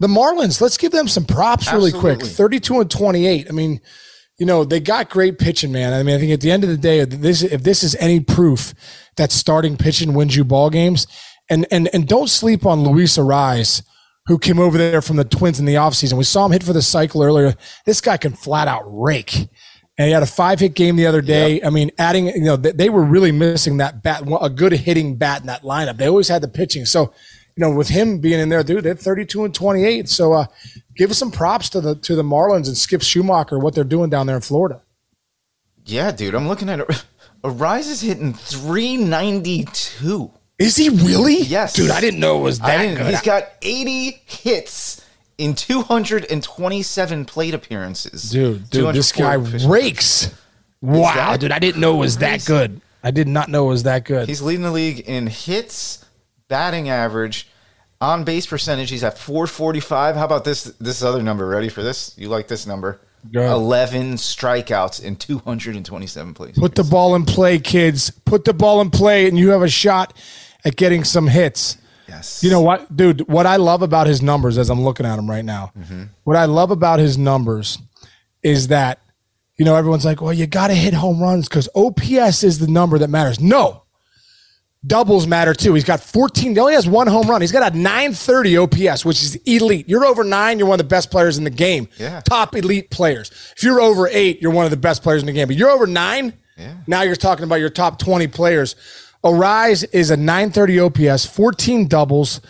The 0.00 0.08
Marlins, 0.08 0.60
let's 0.60 0.76
give 0.76 0.92
them 0.92 1.08
some 1.08 1.24
props 1.24 1.72
really 1.72 1.92
quick. 1.92 2.20
32 2.22 2.80
and 2.80 2.90
28. 2.90 3.46
I 3.48 3.52
mean, 3.52 3.80
you 4.38 4.46
know, 4.46 4.64
they 4.64 4.78
got 4.78 5.10
great 5.10 5.38
pitching, 5.38 5.72
man. 5.72 5.92
I 5.92 6.02
mean, 6.02 6.14
I 6.14 6.18
think 6.18 6.32
at 6.32 6.40
the 6.40 6.50
end 6.50 6.62
of 6.62 6.70
the 6.70 6.76
day, 6.76 7.04
this 7.04 7.42
if 7.42 7.64
this 7.64 7.82
is 7.82 7.96
any 7.96 8.20
proof 8.20 8.74
that 9.16 9.32
starting 9.32 9.76
pitching 9.76 10.14
wins 10.14 10.36
you 10.36 10.44
ball 10.44 10.70
games, 10.70 11.06
and 11.50 11.66
and 11.72 11.88
and 11.92 12.06
don't 12.06 12.28
sleep 12.28 12.64
on 12.64 12.84
Luis 12.84 13.18
Arraez, 13.18 13.82
who 14.26 14.38
came 14.38 14.60
over 14.60 14.78
there 14.78 15.02
from 15.02 15.16
the 15.16 15.24
Twins 15.24 15.58
in 15.58 15.66
the 15.66 15.74
offseason. 15.74 16.12
We 16.16 16.24
saw 16.24 16.46
him 16.46 16.52
hit 16.52 16.62
for 16.62 16.72
the 16.72 16.82
cycle 16.82 17.22
earlier. 17.22 17.54
This 17.84 18.00
guy 18.00 18.16
can 18.16 18.32
flat 18.32 18.68
out 18.68 18.84
rake. 18.86 19.48
And 19.98 20.06
he 20.06 20.12
had 20.12 20.22
a 20.22 20.26
five 20.26 20.60
hit 20.60 20.74
game 20.74 20.94
the 20.94 21.06
other 21.06 21.20
day. 21.20 21.60
I 21.60 21.70
mean, 21.70 21.90
adding, 21.98 22.26
you 22.28 22.42
know, 22.42 22.56
they, 22.56 22.70
they 22.70 22.88
were 22.88 23.02
really 23.02 23.32
missing 23.32 23.78
that 23.78 24.00
bat, 24.04 24.22
a 24.40 24.48
good 24.48 24.72
hitting 24.72 25.16
bat 25.16 25.40
in 25.40 25.48
that 25.48 25.62
lineup. 25.62 25.96
They 25.96 26.08
always 26.08 26.28
had 26.28 26.40
the 26.40 26.46
pitching. 26.48 26.84
So, 26.84 27.12
you 27.56 27.62
know, 27.62 27.72
with 27.72 27.88
him 27.88 28.20
being 28.20 28.38
in 28.38 28.48
there, 28.48 28.62
dude, 28.62 28.84
they're 28.84 28.94
32 28.94 29.44
and 29.46 29.52
28. 29.52 30.08
So, 30.08 30.34
uh, 30.34 30.46
give 30.94 31.16
some 31.16 31.32
props 31.32 31.68
to 31.70 31.80
the, 31.80 31.96
to 31.96 32.14
the 32.14 32.22
Marlins 32.22 32.68
and 32.68 32.76
Skip 32.76 33.00
Schumaker, 33.00 33.60
what 33.60 33.74
they're 33.74 33.82
doing 33.82 34.08
down 34.08 34.28
there 34.28 34.36
in 34.36 34.42
Florida. 34.42 34.82
Yeah, 35.84 36.12
dude, 36.12 36.36
I'm 36.36 36.46
looking 36.46 36.68
at 36.68 36.78
it. 36.78 36.86
Arraez 37.42 37.90
is 37.90 38.00
hitting 38.00 38.34
392. 38.34 40.30
Is 40.58 40.76
he 40.76 40.90
really? 40.90 41.40
Yes. 41.40 41.72
Dude, 41.72 41.90
I 41.90 42.00
didn't 42.00 42.20
know 42.20 42.38
it 42.38 42.42
was 42.42 42.60
that 42.60 42.96
good. 42.96 43.06
He's 43.06 43.22
got 43.22 43.44
80 43.62 44.22
hits 44.26 45.04
in 45.38 45.54
227 45.54 47.24
plate 47.24 47.54
appearances. 47.54 48.30
dude, 48.30 48.68
dude, 48.70 48.94
this 48.94 49.12
guy 49.12 49.34
rakes. 49.34 50.34
Wow, 50.80 51.36
dude, 51.36 51.52
I 51.52 51.58
didn't 51.58 51.80
know 51.80 51.94
it 51.94 51.98
was 51.98 52.18
that 52.18 52.44
good. 52.44 52.80
I 53.02 53.10
did 53.10 53.28
not 53.28 53.48
know 53.48 53.66
it 53.66 53.70
was 53.70 53.84
that 53.84 54.04
good. 54.04 54.28
He's 54.28 54.42
leading 54.42 54.62
the 54.62 54.72
league 54.72 55.00
in 55.00 55.28
hits, 55.28 56.04
batting 56.48 56.88
average, 56.88 57.48
on 58.00 58.24
base 58.24 58.46
percentage. 58.46 58.90
He's 58.90 59.04
at 59.04 59.16
445. 59.18 60.16
How 60.16 60.24
about 60.24 60.44
this 60.44 60.64
this 60.64 61.02
other 61.02 61.22
number? 61.22 61.46
Ready 61.46 61.68
for 61.68 61.82
this? 61.82 62.14
You 62.18 62.28
like 62.28 62.48
this 62.48 62.66
number? 62.66 63.00
Go 63.32 63.52
11 63.52 64.14
strikeouts 64.14 65.02
in 65.02 65.16
227 65.16 66.34
plays. 66.34 66.58
Put 66.58 66.76
the 66.76 66.84
ball 66.84 67.14
in 67.14 67.24
play, 67.24 67.58
kids. 67.58 68.10
Put 68.10 68.44
the 68.44 68.54
ball 68.54 68.80
in 68.80 68.90
play, 68.90 69.26
and 69.26 69.36
you 69.38 69.50
have 69.50 69.62
a 69.62 69.68
shot 69.68 70.16
at 70.64 70.76
getting 70.76 71.04
some 71.04 71.26
hits. 71.26 71.76
Yes. 72.08 72.42
You 72.42 72.50
know 72.50 72.60
what, 72.60 72.94
dude? 72.96 73.28
What 73.28 73.46
I 73.46 73.56
love 73.56 73.82
about 73.82 74.06
his 74.06 74.22
numbers, 74.22 74.56
as 74.56 74.70
I'm 74.70 74.82
looking 74.82 75.04
at 75.04 75.18
him 75.18 75.28
right 75.28 75.44
now, 75.44 75.72
mm-hmm. 75.78 76.04
what 76.24 76.36
I 76.36 76.46
love 76.46 76.70
about 76.70 76.98
his 76.98 77.18
numbers 77.18 77.78
is 78.42 78.68
that, 78.68 79.00
you 79.56 79.64
know, 79.64 79.76
everyone's 79.76 80.04
like, 80.04 80.22
well, 80.22 80.32
you 80.32 80.46
got 80.46 80.68
to 80.68 80.74
hit 80.74 80.94
home 80.94 81.20
runs 81.20 81.48
because 81.48 81.68
OPS 81.74 82.44
is 82.44 82.58
the 82.58 82.66
number 82.68 82.98
that 82.98 83.08
matters. 83.08 83.40
No, 83.40 83.82
doubles 84.86 85.26
matter 85.26 85.52
too. 85.52 85.74
He's 85.74 85.84
got 85.84 86.00
14, 86.00 86.52
he 86.52 86.58
only 86.58 86.74
has 86.74 86.88
one 86.88 87.06
home 87.08 87.28
run. 87.28 87.40
He's 87.40 87.52
got 87.52 87.72
a 87.72 87.76
930 87.76 88.56
OPS, 88.58 89.04
which 89.04 89.22
is 89.22 89.36
elite. 89.44 89.88
You're 89.88 90.06
over 90.06 90.24
nine, 90.24 90.58
you're 90.58 90.68
one 90.68 90.80
of 90.80 90.86
the 90.86 90.88
best 90.88 91.10
players 91.10 91.36
in 91.38 91.44
the 91.44 91.50
game. 91.50 91.88
Yeah. 91.98 92.20
Top 92.20 92.54
elite 92.54 92.90
players. 92.90 93.30
If 93.56 93.62
you're 93.62 93.80
over 93.80 94.08
eight, 94.08 94.40
you're 94.40 94.52
one 94.52 94.64
of 94.64 94.70
the 94.70 94.76
best 94.76 95.02
players 95.02 95.22
in 95.22 95.26
the 95.26 95.32
game. 95.32 95.48
But 95.48 95.56
you're 95.56 95.70
over 95.70 95.86
nine, 95.86 96.32
Yeah. 96.56 96.74
now 96.86 97.02
you're 97.02 97.16
talking 97.16 97.44
about 97.44 97.56
your 97.56 97.70
top 97.70 97.98
20 97.98 98.28
players. 98.28 98.76
Arraez 99.24 99.84
is 99.92 100.10
a 100.10 100.16
930 100.16 100.80
OPS, 100.80 101.26
14 101.26 101.86
doubles, 101.88 102.40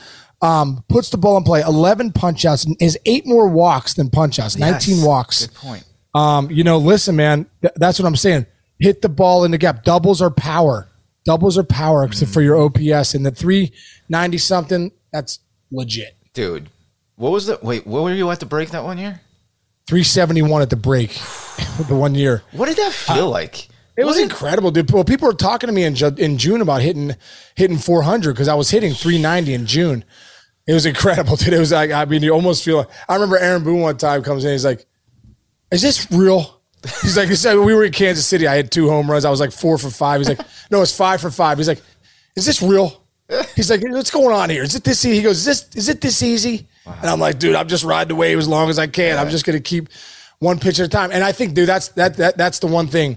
um, 0.42 0.84
puts 0.88 1.10
the 1.10 1.16
ball 1.16 1.36
in 1.36 1.44
play, 1.44 1.62
11 1.62 2.12
punch 2.12 2.44
outs, 2.44 2.64
and 2.64 2.76
is 2.80 2.98
eight 3.06 3.26
more 3.26 3.48
walks 3.48 3.94
than 3.94 4.10
punch 4.10 4.38
outs, 4.38 4.56
19 4.56 4.96
Yes. 4.96 5.04
walks. 5.04 5.46
Good 5.46 5.54
point. 5.56 5.84
Um, 6.14 6.50
you 6.50 6.64
know, 6.64 6.78
listen, 6.78 7.16
man, 7.16 7.46
th- 7.62 7.74
that's 7.76 7.98
what 7.98 8.06
I'm 8.06 8.16
saying. 8.16 8.46
Hit 8.78 9.02
the 9.02 9.08
ball 9.08 9.44
in 9.44 9.50
the 9.50 9.58
gap. 9.58 9.84
Doubles 9.84 10.22
are 10.22 10.30
power. 10.30 10.88
Doubles 11.24 11.58
are 11.58 11.64
power 11.64 12.04
except 12.04 12.30
for 12.32 12.40
your 12.42 12.56
OPS. 12.56 13.14
And 13.14 13.26
the 13.26 13.30
390 13.30 14.38
something, 14.38 14.92
that's 15.12 15.40
legit. 15.72 16.16
Dude, 16.32 16.68
what 17.16 17.30
was 17.32 17.46
the 17.46 17.58
wait? 17.62 17.86
What 17.86 18.04
were 18.04 18.14
you 18.14 18.30
at 18.30 18.40
the 18.40 18.46
break 18.46 18.70
that 18.70 18.84
one 18.84 18.98
year? 18.98 19.20
371 19.88 20.62
at 20.62 20.70
the 20.70 20.76
break 20.76 21.10
the 21.88 21.94
one 21.96 22.14
year. 22.14 22.42
What 22.52 22.66
did 22.68 22.76
that 22.76 22.92
feel 22.92 23.28
like? 23.30 23.68
It 23.98 24.06
was 24.06 24.16
incredible, 24.16 24.70
dude. 24.70 24.88
Well, 24.92 25.02
people 25.02 25.26
were 25.26 25.34
talking 25.34 25.66
to 25.66 25.72
me 25.72 25.82
in 25.82 25.96
Ju- 25.96 26.14
in 26.16 26.38
June 26.38 26.60
about 26.60 26.82
hitting 26.82 27.16
hitting 27.56 27.78
400 27.78 28.32
because 28.32 28.46
I 28.46 28.54
was 28.54 28.70
hitting 28.70 28.94
390 28.94 29.54
in 29.54 29.66
June. 29.66 30.04
It 30.68 30.72
was 30.72 30.86
incredible, 30.86 31.34
dude. 31.36 31.52
It 31.52 31.58
was 31.58 31.72
like 31.72 31.90
I 31.90 32.04
mean, 32.04 32.22
you 32.22 32.30
almost 32.32 32.64
feel. 32.64 32.88
I 33.08 33.14
remember 33.14 33.38
Aaron 33.38 33.64
Boone 33.64 33.80
one 33.80 33.96
time 33.96 34.22
comes 34.22 34.44
in. 34.44 34.52
He's 34.52 34.64
like, 34.64 34.86
"Is 35.72 35.82
this 35.82 36.08
real?" 36.12 36.60
He's 37.02 37.16
like, 37.16 37.28
he 37.28 37.34
said, 37.34 37.54
"We 37.56 37.74
were 37.74 37.82
in 37.82 37.90
Kansas 37.90 38.24
City. 38.24 38.46
I 38.46 38.54
had 38.54 38.70
two 38.70 38.88
home 38.88 39.10
runs. 39.10 39.24
I 39.24 39.30
was 39.30 39.40
like 39.40 39.50
four 39.50 39.78
for 39.78 39.90
five. 39.90 40.20
He's 40.20 40.28
like, 40.28 40.40
"No, 40.70 40.80
it's 40.80 40.96
five 40.96 41.20
for 41.20 41.32
five. 41.32 41.58
He's 41.58 41.66
like, 41.66 41.82
"Is 42.36 42.46
this 42.46 42.62
real?" 42.62 43.02
He's 43.56 43.68
like, 43.68 43.82
"What's 43.82 44.12
going 44.12 44.32
on 44.32 44.48
here? 44.48 44.62
Is 44.62 44.76
it 44.76 44.84
this?" 44.84 45.04
easy? 45.04 45.16
He 45.16 45.22
goes, 45.22 45.38
"Is 45.38 45.44
this 45.44 45.68
is 45.74 45.88
it 45.88 46.00
this 46.00 46.22
easy?" 46.22 46.68
And 46.86 47.10
I'm 47.10 47.18
like, 47.18 47.40
"Dude, 47.40 47.56
I'm 47.56 47.66
just 47.66 47.82
riding 47.82 48.08
the 48.08 48.14
wave 48.14 48.38
as 48.38 48.46
long 48.46 48.70
as 48.70 48.78
I 48.78 48.86
can. 48.86 49.18
I'm 49.18 49.28
just 49.28 49.44
gonna 49.44 49.58
keep 49.58 49.88
one 50.38 50.60
pitch 50.60 50.78
at 50.78 50.86
a 50.86 50.88
time." 50.88 51.10
And 51.10 51.24
I 51.24 51.32
think, 51.32 51.54
dude, 51.54 51.68
that's 51.68 51.88
that 51.88 52.16
that 52.18 52.36
that's 52.38 52.60
the 52.60 52.68
one 52.68 52.86
thing. 52.86 53.16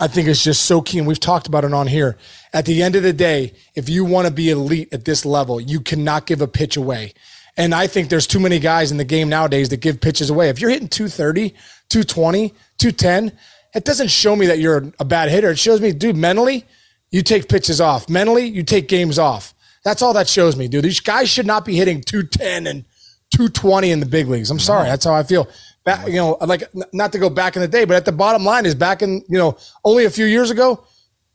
I 0.00 0.08
think 0.08 0.28
it's 0.28 0.42
just 0.42 0.64
so 0.64 0.82
key. 0.82 0.98
And 0.98 1.06
we've 1.06 1.20
talked 1.20 1.46
about 1.46 1.64
it 1.64 1.72
on 1.72 1.86
here. 1.86 2.16
At 2.52 2.66
the 2.66 2.82
end 2.82 2.96
of 2.96 3.02
the 3.02 3.12
day, 3.12 3.54
if 3.74 3.88
you 3.88 4.04
want 4.04 4.26
to 4.26 4.32
be 4.32 4.50
elite 4.50 4.88
at 4.92 5.04
this 5.04 5.24
level, 5.24 5.60
you 5.60 5.80
cannot 5.80 6.26
give 6.26 6.40
a 6.40 6.48
pitch 6.48 6.76
away. 6.76 7.14
And 7.56 7.74
I 7.74 7.86
think 7.86 8.08
there's 8.08 8.26
too 8.26 8.40
many 8.40 8.58
guys 8.58 8.90
in 8.90 8.96
the 8.96 9.04
game 9.04 9.28
nowadays 9.28 9.68
that 9.68 9.76
give 9.76 10.00
pitches 10.00 10.30
away. 10.30 10.48
If 10.48 10.60
you're 10.60 10.70
hitting 10.70 10.88
230, 10.88 11.50
220, 11.88 12.48
210, 12.78 13.38
it 13.74 13.84
doesn't 13.84 14.10
show 14.10 14.34
me 14.34 14.46
that 14.46 14.58
you're 14.58 14.92
a 14.98 15.04
bad 15.04 15.30
hitter. 15.30 15.50
It 15.50 15.58
shows 15.58 15.80
me, 15.80 15.92
dude, 15.92 16.16
mentally, 16.16 16.64
you 17.10 17.22
take 17.22 17.48
pitches 17.48 17.80
off. 17.80 18.08
Mentally, 18.08 18.46
you 18.46 18.64
take 18.64 18.88
games 18.88 19.18
off. 19.20 19.54
That's 19.84 20.02
all 20.02 20.14
that 20.14 20.28
shows 20.28 20.56
me, 20.56 20.66
dude. 20.66 20.84
These 20.84 21.00
guys 21.00 21.28
should 21.28 21.46
not 21.46 21.64
be 21.64 21.76
hitting 21.76 22.00
210 22.00 22.66
and 22.66 22.84
220 23.30 23.90
in 23.90 24.00
the 24.00 24.06
big 24.06 24.28
leagues. 24.28 24.50
I'm 24.50 24.58
sorry. 24.58 24.88
That's 24.88 25.04
how 25.04 25.14
I 25.14 25.22
feel. 25.22 25.48
Back, 25.84 26.06
you 26.08 26.14
know, 26.14 26.38
like 26.40 26.62
n- 26.74 26.84
not 26.92 27.12
to 27.12 27.18
go 27.18 27.28
back 27.28 27.56
in 27.56 27.62
the 27.62 27.68
day, 27.68 27.84
but 27.84 27.94
at 27.96 28.04
the 28.06 28.12
bottom 28.12 28.44
line 28.44 28.64
is 28.64 28.74
back 28.74 29.02
in, 29.02 29.22
you 29.28 29.36
know, 29.38 29.56
only 29.84 30.06
a 30.06 30.10
few 30.10 30.24
years 30.26 30.50
ago, 30.50 30.84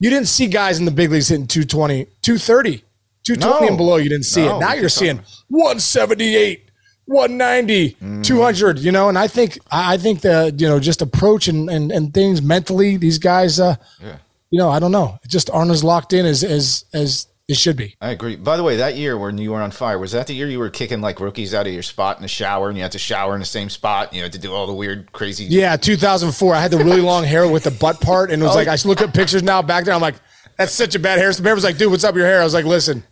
You 0.01 0.09
didn't 0.09 0.27
see 0.29 0.47
guys 0.47 0.79
in 0.79 0.85
the 0.85 0.91
big 0.91 1.11
leagues 1.11 1.27
hitting 1.27 1.45
220, 1.45 2.05
230, 2.21 2.83
220 3.25 3.61
No. 3.65 3.67
and 3.67 3.77
below. 3.77 3.97
You 3.97 4.07
didn't 4.09 4.25
see 4.25 4.45
No, 4.45 4.55
it. 4.55 4.59
Now 4.61 4.73
you're 4.73 4.87
seeing 4.87 5.19
178, 5.49 6.63
190, 7.05 7.95
Mm. 8.01 8.23
200, 8.23 8.79
you 8.79 8.91
know, 8.91 9.09
and 9.09 9.17
I 9.17 9.27
think, 9.27 9.59
I 9.71 9.97
think 9.97 10.21
the, 10.21 10.53
you 10.57 10.67
know, 10.67 10.79
just 10.79 11.01
approach 11.01 11.47
and, 11.47 11.69
and, 11.69 11.91
and 11.91 12.13
things 12.13 12.41
mentally, 12.41 12.97
these 12.97 13.17
guys, 13.19 13.59
uh, 13.59 13.75
Yeah. 14.01 14.17
you 14.51 14.57
know, 14.59 14.69
I 14.69 14.79
don't 14.79 14.91
know. 14.93 15.19
It 15.23 15.29
just 15.29 15.49
aren't 15.49 15.71
as 15.71 15.83
locked 15.83 16.13
in 16.13 16.25
as, 16.25 16.43
as, 16.43 16.85
as 16.93 17.27
it 17.49 17.57
should 17.57 17.75
be. 17.75 17.95
I 17.99 18.11
agree. 18.11 18.35
By 18.35 18.57
the 18.57 18.63
way, 18.63 18.75
that 18.75 18.95
year 18.95 19.17
when 19.17 19.39
you 19.39 19.49
were 19.51 19.61
on 19.61 19.71
fire, 19.71 19.97
was 19.97 20.11
that 20.11 20.27
the 20.27 20.35
year 20.35 20.47
you 20.47 20.59
were 20.59 20.69
kicking 20.69 21.01
like 21.01 21.19
rookies 21.19 21.55
out 21.55 21.65
of 21.65 21.73
your 21.73 21.81
spot 21.81 22.17
in 22.17 22.21
the 22.21 22.27
shower 22.27 22.69
and 22.69 22.77
you 22.77 22.83
had 22.83 22.91
to 22.91 22.99
shower 22.99 23.33
in 23.33 23.39
the 23.39 23.45
same 23.45 23.71
spot 23.71 24.09
and 24.09 24.17
you 24.17 24.21
had 24.21 24.33
to 24.33 24.39
do 24.39 24.53
all 24.53 24.67
the 24.67 24.73
weird, 24.73 25.11
crazy. 25.13 25.45
Yeah, 25.45 25.75
2004. 25.75 26.53
I 26.53 26.61
had 26.61 26.69
the 26.69 26.77
really 26.77 27.01
long 27.01 27.23
hair 27.23 27.49
with 27.49 27.63
the 27.63 27.71
butt 27.71 27.99
part, 28.01 28.29
and 28.29 28.39
it 28.39 28.45
was 28.45 28.53
like 28.63 28.67
I 28.67 28.77
look 28.87 29.01
at 29.01 29.15
pictures 29.15 29.41
now 29.41 29.63
back 29.63 29.85
there. 29.85 29.95
I'm 29.95 30.01
like, 30.01 30.13
that's 30.59 30.73
such 30.73 30.93
a 30.93 30.99
bad 30.99 31.17
hair. 31.17 31.33
So 31.33 31.41
Bear 31.41 31.55
was 31.55 31.63
like, 31.63 31.77
dude, 31.77 31.89
what's 31.89 32.03
up 32.03 32.13
with 32.13 32.21
your 32.21 32.29
hair? 32.29 32.41
I 32.41 32.43
was 32.43 32.53
like, 32.53 32.65
listen, 32.65 33.03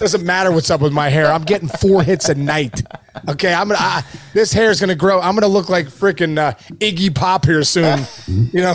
doesn't 0.00 0.24
matter 0.24 0.50
what's 0.50 0.70
up 0.70 0.80
with 0.80 0.92
my 0.92 1.08
hair. 1.08 1.26
I'm 1.26 1.44
getting 1.44 1.68
four 1.68 2.02
hits 2.02 2.28
a 2.28 2.34
night. 2.34 2.82
Okay, 3.28 3.54
I'm 3.54 3.68
gonna. 3.68 3.78
I, 3.80 4.02
this 4.32 4.52
hair 4.52 4.70
is 4.72 4.80
gonna 4.80 4.96
grow. 4.96 5.20
I'm 5.20 5.34
gonna 5.34 5.46
look 5.46 5.68
like 5.68 5.86
freaking 5.86 6.36
uh, 6.36 6.54
Iggy 6.78 7.14
Pop 7.14 7.44
here 7.44 7.62
soon. 7.62 8.00
You 8.26 8.62
know. 8.62 8.74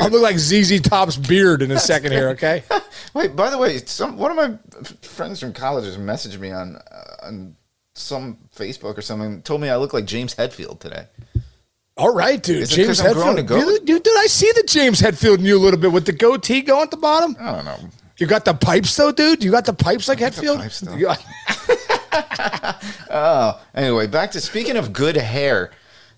I 0.00 0.08
look 0.08 0.22
like 0.22 0.38
ZZ 0.38 0.80
Top's 0.80 1.16
beard 1.16 1.62
in 1.62 1.70
a 1.70 1.78
second 1.78 2.12
here. 2.12 2.30
Okay. 2.30 2.62
Wait, 3.14 3.34
by 3.36 3.50
the 3.50 3.58
way, 3.58 3.78
some 3.78 4.16
one 4.16 4.30
of 4.30 4.36
my 4.36 4.58
friends 5.02 5.40
from 5.40 5.52
college 5.52 5.84
has 5.84 5.96
messaged 5.96 6.38
me 6.38 6.50
on 6.50 6.76
uh, 6.76 7.26
on 7.26 7.56
some 7.94 8.38
Facebook 8.54 8.96
or 8.98 9.02
something. 9.02 9.42
Told 9.42 9.60
me 9.60 9.68
I 9.68 9.76
look 9.76 9.92
like 9.92 10.04
James 10.04 10.34
Hetfield 10.34 10.80
today. 10.80 11.06
All 11.96 12.14
right, 12.14 12.42
dude. 12.42 12.62
Is 12.62 12.70
James 12.70 13.00
Hetfield. 13.00 13.46
Dude, 13.46 13.84
dude, 13.84 14.02
dude, 14.02 14.16
I 14.18 14.26
see 14.26 14.50
the 14.54 14.62
James 14.66 15.00
Hetfield 15.02 15.38
in 15.38 15.44
you 15.44 15.58
a 15.58 15.60
little 15.60 15.78
bit 15.78 15.92
with 15.92 16.06
the 16.06 16.12
goatee 16.12 16.62
going 16.62 16.82
at 16.82 16.90
the 16.90 16.96
bottom. 16.96 17.36
I 17.38 17.52
don't 17.52 17.64
know. 17.64 17.78
You 18.16 18.26
got 18.26 18.44
the 18.44 18.54
pipes 18.54 18.94
though, 18.96 19.12
dude. 19.12 19.42
You 19.42 19.50
got 19.50 19.64
the 19.64 19.72
pipes 19.72 20.08
like 20.08 20.18
Hetfield. 20.18 20.58
pipes. 20.58 20.82
You 20.96 21.10
Anyway, 23.74 24.06
back 24.06 24.30
to 24.32 24.40
speaking 24.40 24.76
of 24.76 24.92
good 24.92 25.16
hair. 25.16 25.70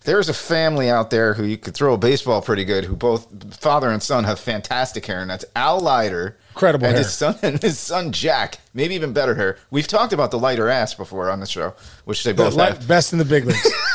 There's 0.05 0.29
a 0.29 0.35
family 0.35 0.91
out 0.91 1.11
there 1.11 1.35
who 1.35 1.45
you 1.45 1.57
could 1.57 1.75
throw 1.75 1.95
a 1.95 1.99
baseball 1.99 2.43
pretty 2.43 2.65
good, 2.65 2.85
who 2.85 2.97
both 2.97 3.55
father 3.57 3.91
and 3.91 4.03
son 4.03 4.25
have 4.25 4.41
fantastic 4.41 5.07
hair, 5.07 5.21
and 5.21 5.31
that's 5.31 5.45
Al 5.55 5.81
Leiter. 5.81 6.37
Incredible 6.51 6.87
and 6.87 6.95
hair. 6.97 7.05
his 7.05 7.13
son 7.13 7.37
and 7.43 7.63
his 7.63 7.79
son 7.79 8.13
Jack, 8.13 8.59
maybe 8.75 8.95
even 8.95 9.13
better 9.13 9.35
hair. 9.35 9.59
We've 9.71 9.87
talked 9.87 10.13
about 10.13 10.31
the 10.31 10.39
lighter 10.39 10.69
ass 10.69 10.95
before 10.95 11.31
on 11.31 11.41
the 11.41 11.47
show, 11.47 11.75
which 12.05 12.25
they 12.25 12.33
both 12.33 12.57
have. 12.57 12.87
best 12.89 13.13
in 13.13 13.19
the 13.19 13.25
big 13.25 13.45
leagues. 13.45 13.73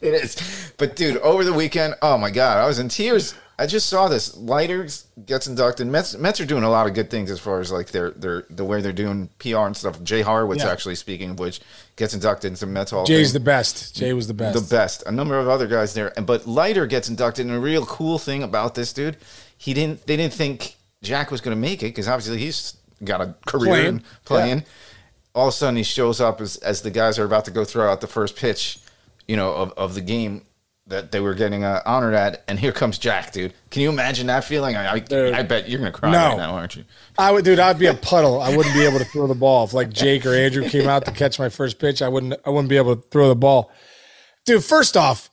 It 0.00 0.14
is. 0.14 0.72
But 0.78 0.96
dude, 0.96 1.18
over 1.18 1.44
the 1.44 1.52
weekend, 1.52 1.94
oh 2.00 2.16
my 2.16 2.30
god, 2.30 2.56
I 2.56 2.66
was 2.66 2.78
in 2.78 2.88
tears. 2.88 3.34
I 3.60 3.66
just 3.66 3.90
saw 3.90 4.08
this. 4.08 4.34
Leiter 4.38 4.88
gets 5.26 5.46
inducted. 5.46 5.86
Mets, 5.86 6.16
Mets 6.16 6.40
are 6.40 6.46
doing 6.46 6.64
a 6.64 6.70
lot 6.70 6.86
of 6.86 6.94
good 6.94 7.10
things 7.10 7.30
as 7.30 7.38
far 7.38 7.60
as 7.60 7.70
like 7.70 7.88
their 7.88 8.10
their 8.12 8.46
the 8.48 8.64
way 8.64 8.80
they're 8.80 8.90
doing 8.90 9.28
PR 9.38 9.58
and 9.58 9.76
stuff. 9.76 10.02
Jay 10.02 10.22
Horwitz, 10.22 10.60
Yeah. 10.60 10.70
actually 10.70 10.94
speaking 10.94 11.32
of 11.32 11.38
which, 11.38 11.60
gets 11.96 12.14
inducted 12.14 12.52
into 12.52 12.64
Mets 12.64 12.90
Hall. 12.90 13.04
Jay's 13.04 13.34
the 13.34 13.38
best. 13.40 13.94
Jay 13.94 14.14
was 14.14 14.28
the 14.28 14.32
best. 14.34 14.58
the 14.58 14.74
best. 14.74 15.02
A 15.06 15.12
number 15.12 15.38
of 15.38 15.46
other 15.46 15.66
guys 15.66 15.92
there, 15.92 16.10
and 16.16 16.26
but 16.26 16.46
Leiter 16.46 16.86
gets 16.86 17.10
inducted. 17.10 17.44
And 17.44 17.54
a 17.54 17.60
real 17.60 17.84
cool 17.84 18.18
thing 18.18 18.42
about 18.42 18.76
this 18.76 18.94
dude, 18.94 19.18
he 19.58 19.74
didn't. 19.74 20.06
They 20.06 20.16
didn't 20.16 20.32
think 20.32 20.76
Jack 21.02 21.30
was 21.30 21.42
going 21.42 21.54
to 21.54 21.60
make 21.60 21.82
it 21.82 21.88
because 21.88 22.08
obviously 22.08 22.38
he's 22.38 22.78
got 23.04 23.20
a 23.20 23.34
career 23.46 23.72
Playing. 23.74 23.86
in 23.86 24.04
playing. 24.24 24.64
All 25.34 25.48
of 25.48 25.54
a 25.54 25.56
sudden, 25.56 25.76
he 25.76 25.82
shows 25.82 26.18
up 26.18 26.40
as 26.40 26.56
as 26.56 26.80
the 26.80 26.90
guys 26.90 27.18
are 27.18 27.26
about 27.26 27.44
to 27.44 27.50
go 27.50 27.66
throw 27.66 27.92
out 27.92 28.00
the 28.00 28.06
first 28.06 28.36
pitch, 28.36 28.78
you 29.28 29.36
know, 29.36 29.52
of, 29.52 29.72
of 29.76 29.94
the 29.94 30.00
game 30.00 30.46
that 30.90 31.10
they 31.12 31.20
were 31.20 31.34
getting 31.34 31.64
uh, 31.64 31.80
honored 31.86 32.14
at, 32.14 32.44
and 32.46 32.58
here 32.58 32.72
comes 32.72 32.98
Jack, 32.98 33.32
dude. 33.32 33.54
Can 33.70 33.82
you 33.82 33.88
imagine 33.88 34.26
that 34.26 34.44
feeling? 34.44 34.76
I, 34.76 34.92
I, 34.92 34.98
Dude. 34.98 35.32
I 35.34 35.42
bet 35.42 35.68
you're 35.68 35.78
gonna 35.78 35.92
cry 35.92 36.10
No. 36.10 36.28
right 36.28 36.36
now, 36.36 36.52
aren't 36.54 36.76
you? 36.76 36.84
I 37.18 37.32
would, 37.32 37.44
dude. 37.44 37.58
I'd 37.58 37.78
be 37.78 37.86
a 37.86 37.94
puddle. 37.94 38.40
I 38.40 38.54
wouldn't 38.56 38.74
be 38.74 38.84
able 38.84 38.98
to 38.98 39.04
throw 39.04 39.26
the 39.26 39.34
ball 39.34 39.64
if 39.64 39.72
like 39.72 39.90
Jake 39.90 40.26
or 40.26 40.34
Andrew 40.34 40.68
came 40.68 40.88
out 40.88 41.04
to 41.06 41.12
catch 41.12 41.38
my 41.38 41.48
first 41.48 41.78
pitch. 41.78 42.02
I 42.02 42.08
wouldn't. 42.08 42.34
I 42.44 42.50
wouldn't 42.50 42.68
be 42.68 42.76
able 42.76 42.96
to 42.96 43.02
throw 43.08 43.28
the 43.28 43.36
ball, 43.36 43.70
dude. 44.44 44.64
First 44.64 44.96
off, 44.96 45.30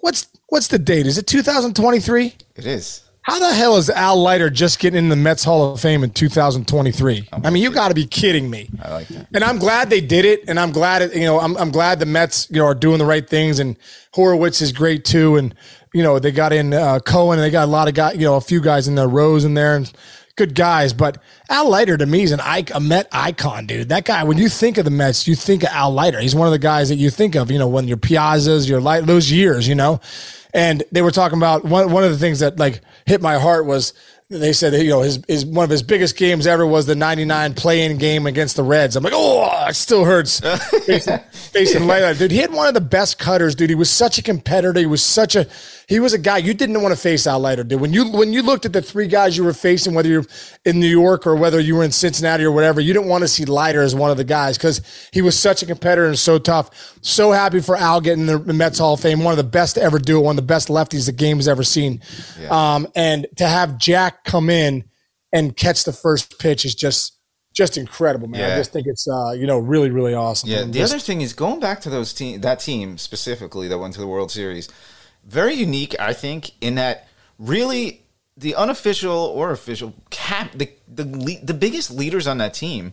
what's 0.00 0.28
what's 0.48 0.68
the 0.68 0.78
date? 0.78 1.06
Is 1.06 1.18
it 1.18 1.26
2023? 1.26 2.34
It 2.56 2.66
is. 2.66 3.02
How 3.24 3.38
the 3.38 3.54
hell 3.54 3.78
is 3.78 3.88
Al 3.88 4.20
Leiter 4.20 4.50
just 4.50 4.78
getting 4.78 4.98
in 4.98 5.08
the 5.08 5.16
Mets 5.16 5.44
Hall 5.44 5.72
of 5.72 5.80
Fame 5.80 6.04
in 6.04 6.10
2023? 6.10 7.28
I 7.32 7.50
mean, 7.50 7.62
you 7.62 7.70
got 7.70 7.88
to 7.88 7.94
be 7.94 8.04
kidding 8.06 8.50
me. 8.50 8.68
I 8.82 8.92
like 8.92 9.08
that. 9.08 9.28
And 9.32 9.42
I'm 9.42 9.58
glad 9.58 9.88
they 9.88 10.02
did 10.02 10.26
it, 10.26 10.44
and 10.46 10.60
I'm 10.60 10.72
glad 10.72 11.00
it, 11.00 11.14
you 11.14 11.24
know 11.24 11.40
I'm 11.40 11.56
I'm 11.56 11.70
glad 11.70 12.00
the 12.00 12.06
Mets 12.06 12.48
you 12.50 12.58
know 12.58 12.66
are 12.66 12.74
doing 12.74 12.98
the 12.98 13.06
right 13.06 13.26
things, 13.26 13.60
and 13.60 13.78
Horwitz 14.14 14.60
is 14.60 14.72
great 14.72 15.06
too, 15.06 15.36
and 15.36 15.54
you 15.94 16.02
know 16.02 16.18
they 16.18 16.32
got 16.32 16.52
in 16.52 16.74
uh, 16.74 16.98
Cohen, 16.98 17.38
and 17.38 17.44
they 17.44 17.50
got 17.50 17.64
a 17.64 17.70
lot 17.70 17.88
of 17.88 17.94
guys, 17.94 18.14
you 18.16 18.24
know, 18.24 18.36
a 18.36 18.42
few 18.42 18.60
guys 18.60 18.88
in 18.88 18.94
there, 18.94 19.08
Rose 19.08 19.46
in 19.46 19.54
there, 19.54 19.74
and 19.74 19.90
good 20.36 20.54
guys. 20.54 20.92
But 20.92 21.16
Al 21.48 21.70
Leiter 21.70 21.96
to 21.96 22.04
me 22.04 22.24
is 22.24 22.32
an 22.32 22.40
a 22.40 22.80
Met 22.80 23.08
icon, 23.10 23.66
dude. 23.66 23.88
That 23.88 24.04
guy, 24.04 24.24
when 24.24 24.36
you 24.36 24.50
think 24.50 24.76
of 24.76 24.84
the 24.84 24.90
Mets, 24.90 25.26
you 25.26 25.34
think 25.34 25.62
of 25.62 25.70
Al 25.70 25.92
Leiter. 25.92 26.20
He's 26.20 26.34
one 26.34 26.46
of 26.46 26.52
the 26.52 26.58
guys 26.58 26.90
that 26.90 26.96
you 26.96 27.08
think 27.08 27.36
of, 27.36 27.50
you 27.50 27.58
know, 27.58 27.68
when 27.68 27.88
your 27.88 27.96
Piazzas, 27.96 28.68
your 28.68 28.82
light 28.82 29.06
those 29.06 29.32
years, 29.32 29.66
you 29.66 29.74
know. 29.74 30.00
And 30.52 30.84
they 30.92 31.02
were 31.02 31.10
talking 31.10 31.38
about 31.38 31.64
one 31.64 31.90
one 31.90 32.04
of 32.04 32.12
the 32.12 32.18
things 32.18 32.40
that 32.40 32.58
like 32.58 32.80
hit 33.06 33.20
my 33.20 33.38
heart 33.38 33.66
was 33.66 33.92
they 34.38 34.52
said 34.52 34.72
that, 34.72 34.84
you 34.84 34.90
know 34.90 35.02
his, 35.02 35.20
his 35.28 35.46
one 35.46 35.64
of 35.64 35.70
his 35.70 35.82
biggest 35.82 36.16
games 36.16 36.46
ever 36.46 36.66
was 36.66 36.86
the 36.86 36.94
99 36.94 37.54
play-in 37.54 37.98
game 37.98 38.26
against 38.26 38.56
the 38.56 38.62
Reds. 38.62 38.96
I'm 38.96 39.04
like, 39.04 39.12
oh, 39.14 39.66
it 39.68 39.74
still 39.74 40.04
hurts 40.04 40.40
facing, 40.86 41.18
facing 41.32 41.86
Leiter. 41.86 42.14
Dude, 42.14 42.30
he 42.30 42.38
had 42.38 42.52
one 42.52 42.68
of 42.68 42.74
the 42.74 42.80
best 42.80 43.18
cutters, 43.18 43.54
dude. 43.54 43.70
He 43.70 43.76
was 43.76 43.90
such 43.90 44.18
a 44.18 44.22
competitor. 44.22 44.78
He 44.78 44.86
was 44.86 45.02
such 45.02 45.36
a 45.36 45.46
he 45.86 46.00
was 46.00 46.14
a 46.14 46.18
guy 46.18 46.38
you 46.38 46.54
didn't 46.54 46.80
want 46.80 46.94
to 46.94 47.00
face 47.00 47.26
out 47.26 47.40
Leiter, 47.40 47.64
dude. 47.64 47.80
When 47.80 47.92
you 47.92 48.10
when 48.10 48.32
you 48.32 48.42
looked 48.42 48.64
at 48.64 48.72
the 48.72 48.82
three 48.82 49.06
guys 49.06 49.36
you 49.36 49.44
were 49.44 49.52
facing, 49.52 49.94
whether 49.94 50.08
you're 50.08 50.24
in 50.64 50.80
New 50.80 50.88
York 50.88 51.26
or 51.26 51.36
whether 51.36 51.60
you 51.60 51.76
were 51.76 51.84
in 51.84 51.92
Cincinnati 51.92 52.44
or 52.44 52.52
whatever, 52.52 52.80
you 52.80 52.92
didn't 52.92 53.08
want 53.08 53.22
to 53.22 53.28
see 53.28 53.44
Leiter 53.44 53.82
as 53.82 53.94
one 53.94 54.10
of 54.10 54.16
the 54.16 54.24
guys 54.24 54.56
because 54.56 54.80
he 55.12 55.20
was 55.20 55.38
such 55.38 55.62
a 55.62 55.66
competitor 55.66 56.06
and 56.06 56.18
so 56.18 56.38
tough. 56.38 56.70
So 57.02 57.32
happy 57.32 57.60
for 57.60 57.76
Al 57.76 58.00
getting 58.00 58.26
the 58.26 58.38
Mets 58.38 58.78
Hall 58.78 58.94
of 58.94 59.00
Fame, 59.00 59.22
one 59.22 59.32
of 59.32 59.36
the 59.36 59.44
best 59.44 59.74
to 59.74 59.82
ever 59.82 59.98
do 59.98 60.18
it, 60.18 60.22
one 60.22 60.32
of 60.32 60.36
the 60.36 60.42
best 60.42 60.68
lefties 60.68 61.06
the 61.06 61.12
game 61.12 61.36
has 61.36 61.48
ever 61.48 61.62
seen. 61.62 62.00
Um, 62.48 62.88
and 62.94 63.26
to 63.36 63.46
have 63.46 63.76
Jack 63.78 64.23
come 64.24 64.50
in 64.50 64.84
and 65.32 65.56
catch 65.56 65.84
the 65.84 65.92
first 65.92 66.38
pitch 66.38 66.64
is 66.64 66.74
just 66.74 67.12
just 67.52 67.78
incredible, 67.78 68.26
man. 68.26 68.50
I 68.50 68.56
just 68.56 68.72
think 68.72 68.86
it's 68.88 69.06
uh, 69.06 69.30
you 69.32 69.46
know 69.46 69.58
really 69.58 69.90
really 69.90 70.14
awesome. 70.14 70.50
Yeah, 70.50 70.60
And 70.62 70.72
the 70.72 70.80
just- 70.80 70.92
other 70.92 71.00
thing 71.00 71.20
is 71.20 71.32
going 71.32 71.60
back 71.60 71.80
to 71.82 71.90
those 71.90 72.12
team 72.12 72.40
that 72.40 72.60
team 72.60 72.98
specifically 72.98 73.68
that 73.68 73.78
went 73.78 73.94
to 73.94 74.00
the 74.00 74.06
World 74.08 74.30
Series. 74.30 74.68
Very 75.24 75.54
unique, 75.54 75.94
I 75.98 76.12
think, 76.12 76.50
in 76.60 76.74
that 76.74 77.08
really 77.38 78.02
the 78.36 78.54
unofficial 78.56 79.16
or 79.16 79.52
official 79.52 79.94
cap 80.10 80.50
the 80.54 80.68
the 80.92 81.04
the 81.42 81.54
biggest 81.54 81.90
leaders 81.90 82.26
on 82.26 82.38
that 82.38 82.52
team 82.54 82.92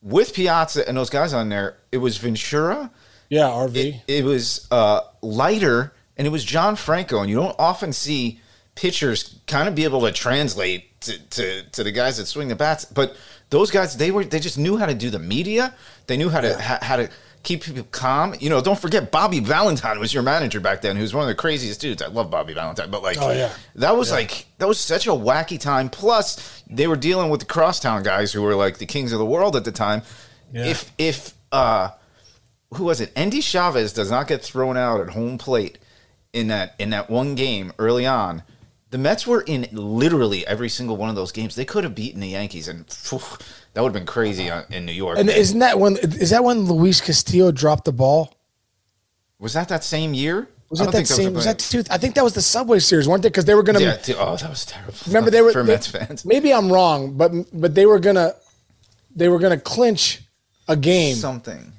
with 0.00 0.32
Piazza 0.34 0.86
and 0.88 0.96
those 0.96 1.10
guys 1.10 1.32
on 1.32 1.48
there. 1.48 1.76
It 1.92 1.98
was 1.98 2.16
Ventura, 2.18 2.90
yeah, 3.28 3.48
RV. 3.48 4.00
it 4.08 4.24
was 4.24 4.66
uh, 4.70 5.00
Leiter, 5.22 5.92
and 6.16 6.26
it 6.26 6.30
was 6.30 6.44
John 6.44 6.76
Franco. 6.76 7.20
And 7.20 7.28
you 7.30 7.36
don't 7.36 7.56
often 7.58 7.92
see 7.92 8.40
pitchers 8.78 9.40
kind 9.48 9.68
of 9.68 9.74
be 9.74 9.82
able 9.84 10.00
to 10.02 10.12
translate 10.12 11.00
to, 11.00 11.18
to, 11.30 11.62
to 11.70 11.82
the 11.84 11.90
guys 11.90 12.16
that 12.18 12.26
swing 12.26 12.46
the 12.48 12.54
bats. 12.54 12.84
But 12.84 13.16
those 13.50 13.70
guys, 13.72 13.96
they 13.96 14.10
were 14.12 14.24
they 14.24 14.38
just 14.38 14.56
knew 14.58 14.76
how 14.76 14.86
to 14.86 14.94
do 14.94 15.10
the 15.10 15.18
media. 15.18 15.74
They 16.06 16.16
knew 16.16 16.28
how 16.28 16.40
to 16.40 16.56
how, 16.60 16.78
how 16.80 16.96
to 16.96 17.10
keep 17.42 17.62
people 17.64 17.84
calm. 17.90 18.34
You 18.38 18.50
know, 18.50 18.60
don't 18.60 18.78
forget 18.78 19.10
Bobby 19.10 19.40
Valentine 19.40 19.98
was 19.98 20.14
your 20.14 20.22
manager 20.22 20.60
back 20.60 20.80
then, 20.80 20.96
who's 20.96 21.12
one 21.12 21.22
of 21.22 21.28
the 21.28 21.34
craziest 21.34 21.80
dudes. 21.80 22.02
I 22.02 22.06
love 22.06 22.30
Bobby 22.30 22.54
Valentine, 22.54 22.90
but 22.90 23.02
like, 23.02 23.16
Oh, 23.20 23.30
yeah. 23.32 23.52
that 23.76 23.96
was 23.96 24.10
like 24.12 24.46
that 24.58 24.68
was 24.68 24.78
such 24.78 25.06
a 25.06 25.10
wacky 25.10 25.58
time. 25.58 25.88
Plus, 25.90 26.62
they 26.68 26.86
were 26.86 26.96
dealing 26.96 27.30
with 27.30 27.40
the 27.40 27.46
crosstown 27.46 28.02
guys 28.04 28.32
who 28.32 28.42
were 28.42 28.54
like 28.54 28.78
the 28.78 28.86
kings 28.86 29.12
of 29.12 29.18
the 29.18 29.26
world 29.26 29.56
at 29.56 29.64
the 29.64 29.72
time. 29.72 30.02
Yeah. 30.52 30.66
If 30.66 30.92
if 30.98 31.34
uh 31.50 31.90
who 32.74 32.84
was 32.84 33.00
it? 33.00 33.10
Endy 33.16 33.40
Chavez 33.40 33.92
does 33.92 34.10
not 34.10 34.28
get 34.28 34.42
thrown 34.42 34.76
out 34.76 35.00
at 35.00 35.10
home 35.10 35.36
plate 35.38 35.78
in 36.34 36.48
that 36.48 36.74
in 36.78 36.90
that 36.90 37.08
one 37.10 37.34
game 37.34 37.72
early 37.78 38.04
on. 38.06 38.42
The 38.90 38.98
Mets 38.98 39.26
were 39.26 39.42
in 39.42 39.68
literally 39.72 40.46
every 40.46 40.68
single 40.70 40.96
one 40.96 41.10
of 41.10 41.16
those 41.16 41.30
games. 41.30 41.54
They 41.54 41.64
could 41.66 41.84
have 41.84 41.94
beaten 41.94 42.20
the 42.20 42.28
Yankees, 42.28 42.68
and 42.68 42.90
phew, 42.90 43.20
that 43.74 43.82
would 43.82 43.88
have 43.88 43.92
been 44.00 44.06
crazy 44.06 44.50
on, 44.50 44.64
in 44.70 44.86
New 44.86 44.92
York. 44.92 45.18
And 45.18 45.28
isn't 45.28 45.58
that 45.58 45.78
when 45.78 45.96
is 45.98 46.30
that 46.30 46.42
when 46.42 46.60
Luis 46.60 47.00
Castillo 47.00 47.52
dropped 47.52 47.84
the 47.84 47.92
ball? 47.92 48.34
was 49.38 49.52
that 49.52 49.68
that 49.68 49.84
same 49.84 50.14
year? 50.14 50.48
Was 50.70 50.80
I 50.80 50.84
that 50.86 50.90
that 50.92 50.96
think 50.96 51.06
same? 51.06 51.34
Was 51.34 51.44
a- 51.46 51.48
that 51.48 51.58
two? 51.58 51.82
I 51.90 51.98
think 51.98 52.14
that 52.14 52.24
was 52.24 52.34
the 52.34 52.42
Subway 52.42 52.78
Series, 52.78 53.08
weren't 53.08 53.22
they? 53.22 53.28
Because 53.28 53.44
they 53.44 53.54
were 53.54 53.62
gonna. 53.62 53.80
Yeah, 53.80 53.96
dude, 54.02 54.16
oh, 54.18 54.36
that 54.36 54.50
was 54.50 54.64
terrible. 54.66 54.94
remember 55.06 55.30
they 55.30 55.42
were 55.42 55.52
for 55.52 55.62
they- 55.62 55.72
Mets 55.72 55.86
fans. 55.86 56.24
Maybe 56.24 56.52
I'm 56.52 56.70
wrong, 56.72 57.16
but 57.16 57.32
but 57.52 57.74
they 57.74 57.86
were 57.86 57.98
gonna 57.98 58.34
they 59.14 59.28
were 59.28 59.38
gonna 59.38 59.58
clinch 59.58 60.22
a 60.66 60.76
game. 60.76 61.16
Something. 61.16 61.72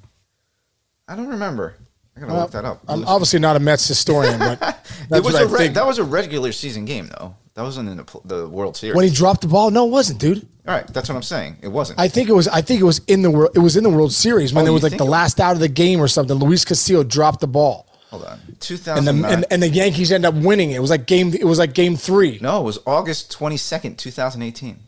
I 1.08 1.16
don't 1.16 1.28
remember. 1.28 1.76
I 2.16 2.22
gotta 2.22 2.34
look 2.34 2.52
that 2.52 2.66
up. 2.66 2.82
I'm 2.88 3.06
obviously 3.08 3.40
not 3.40 3.56
a 3.56 3.60
Mets 3.60 3.88
historian, 3.88 4.40
but 4.40 4.60
that's 5.10 5.20
it 5.22 5.26
was 5.26 5.36
a 5.36 5.48
re- 5.48 5.68
that 5.70 5.86
was 5.86 5.98
a 5.98 6.04
regular 6.04 6.52
season 6.52 6.86
game 6.86 7.10
though. 7.18 7.36
That 7.56 7.64
wasn't 7.64 7.90
in 7.90 7.98
the, 7.98 8.20
the 8.26 8.48
World 8.48 8.78
Series. 8.78 8.96
when 8.96 9.04
he 9.06 9.12
dropped 9.14 9.42
the 9.42 9.48
ball, 9.48 9.70
no, 9.70 9.86
it 9.86 9.92
wasn't, 9.92 10.20
dude. 10.20 10.48
All 10.68 10.74
right, 10.76 10.88
that's 10.88 11.10
what 11.10 11.16
I'm 11.16 11.24
saying. 11.24 11.58
It 11.62 11.68
wasn't. 11.68 12.00
I 12.00 12.08
think 12.08 12.30
it 12.30 12.34
was. 12.34 12.48
I 12.48 12.62
think 12.62 12.80
it 12.80 12.86
was 12.86 13.00
in 13.08 13.22
the 13.22 13.32
world. 13.32 13.52
It 13.56 13.60
was 13.60 13.76
in 13.76 13.84
the 13.84 13.90
World 13.90 14.14
Series 14.14 14.54
when 14.54 14.66
Oh, 14.66 14.70
it 14.70 14.72
was 14.72 14.84
like 14.84 14.98
the 14.98 15.04
last 15.04 15.40
out 15.40 15.54
of 15.54 15.60
the 15.60 15.68
game 15.68 16.00
or 16.00 16.08
something. 16.08 16.38
Luis 16.38 16.64
Castillo 16.64 17.04
dropped 17.04 17.40
the 17.42 17.48
ball. 17.48 17.88
Hold 18.12 18.24
on. 18.26 18.40
and 18.40 18.48
the 18.50 18.56
2009. 18.60 19.34
and, 19.34 19.46
and 19.52 19.62
the 19.64 19.68
Yankees 19.70 20.12
end 20.12 20.26
up 20.26 20.34
winning. 20.36 20.72
It 20.72 20.82
was 20.82 20.90
like 20.90 21.06
game. 21.06 21.34
It 21.34 21.44
was 21.44 21.60
like 21.60 21.74
game 21.74 21.96
three. 21.96 22.40
no, 22.42 22.62
it 22.62 22.64
was 22.64 22.80
August 22.86 23.36
22nd, 23.38 23.98
2018. 23.98 24.80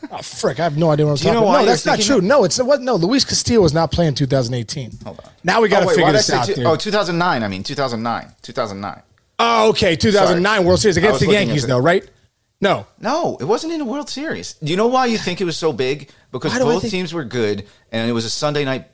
Oh, 0.10 0.22
frick, 0.22 0.58
I 0.60 0.64
have 0.64 0.76
no 0.78 0.90
idea 0.90 1.06
what 1.06 1.12
I'm 1.12 1.16
talking 1.18 1.38
about. 1.38 1.60
No, 1.60 1.66
that's 1.66 1.84
not 1.84 2.00
true. 2.00 2.20
that? 2.20 2.26
No, 2.26 2.44
it's 2.44 2.58
what. 2.62 2.80
No, 2.80 2.94
Luis 2.96 3.24
Castillo 3.24 3.60
was 3.62 3.74
not 3.74 3.90
playing 3.90 4.14
2018. 4.14 4.92
Hold 5.04 5.20
on. 5.20 5.30
Now 5.44 5.60
we 5.60 5.68
got 5.68 5.80
to 5.80 5.84
oh, 5.84 5.88
wait, 5.88 5.96
figure 5.96 6.12
this 6.12 6.30
out. 6.30 6.46
two- 6.46 6.62
oh, 6.64 6.76
2009. 6.76 7.42
I 7.42 7.48
mean, 7.48 7.62
2009. 7.62 8.32
2009. 8.42 9.02
Oh, 9.40 9.68
okay, 9.70 9.96
2009 9.96 10.64
World 10.64 10.80
Series 10.80 10.96
against 10.96 11.20
the 11.20 11.30
Yankees, 11.30 11.66
though, 11.66 11.78
right? 11.78 12.08
No, 12.60 12.86
No, 13.00 13.36
it 13.40 13.44
wasn't 13.44 13.72
in 13.72 13.78
the 13.78 13.84
World 13.84 14.08
Series. 14.10 14.54
Do 14.54 14.70
you 14.70 14.76
know 14.76 14.88
why 14.88 15.06
you 15.06 15.16
think 15.18 15.40
it 15.40 15.44
was 15.44 15.56
so 15.56 15.72
big? 15.72 16.10
Because 16.32 16.52
Why 16.52 16.58
do 16.58 16.64
I 16.68 16.72
both 16.72 16.82
think- 16.82 16.90
teams 16.90 17.14
were 17.14 17.24
good, 17.24 17.66
and 17.92 18.08
it 18.10 18.12
was 18.12 18.24
a 18.24 18.30
Sunday 18.30 18.64
night 18.64 18.86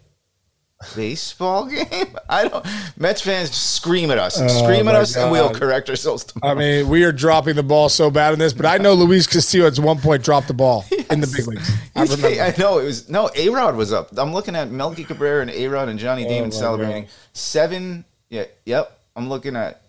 baseball 0.94 1.66
game. 1.68 2.16
I 2.28 2.48
don't. 2.48 2.66
Mets 2.96 3.20
fans 3.22 3.50
just 3.50 3.74
scream 3.74 4.10
at 4.10 4.18
us, 4.18 4.40
oh 4.40 4.48
scream 4.48 4.88
at 4.88 4.94
Oh 4.94 5.00
us, 5.00 5.16
and 5.16 5.30
we'll 5.30 5.50
correct 5.50 5.88
ourselves 5.88 6.24
tomorrow. 6.24 6.54
I 6.54 6.58
mean 6.58 6.88
we 6.88 7.04
are 7.04 7.12
dropping 7.12 7.56
the 7.56 7.62
ball 7.62 7.88
so 7.88 8.10
bad 8.10 8.32
in 8.32 8.38
this, 8.38 8.52
but 8.52 8.66
I 8.66 8.78
know 8.78 8.94
Luis 8.94 9.26
Castillo 9.26 9.66
at 9.66 9.78
one 9.78 9.98
point 9.98 10.22
dropped 10.22 10.48
the 10.48 10.54
ball 10.54 10.84
in 11.10 11.20
the 11.20 11.26
big 11.26 11.46
leagues. 11.46 11.70
I 11.94 12.02
remember. 12.02 12.28
I 12.28 12.54
know 12.58 12.78
it 12.78 12.84
was 12.84 13.08
no. 13.08 13.30
A 13.36 13.48
Rod 13.48 13.76
was 13.76 13.92
up. 13.92 14.10
I'm 14.16 14.32
looking 14.32 14.56
at 14.56 14.70
Melky 14.70 15.04
Cabrera 15.04 15.42
and 15.42 15.50
A 15.50 15.68
Rod 15.68 15.88
and 15.88 15.98
Johnny 15.98 16.24
oh 16.26 16.28
Damon 16.28 16.50
Oh 16.50 16.54
my 16.54 16.58
celebrating 16.60 17.06
seven. 17.32 18.04
Yeah, 18.30 18.44
yep. 18.64 18.98
I'm 19.16 19.28
looking 19.28 19.56
at. 19.56 19.82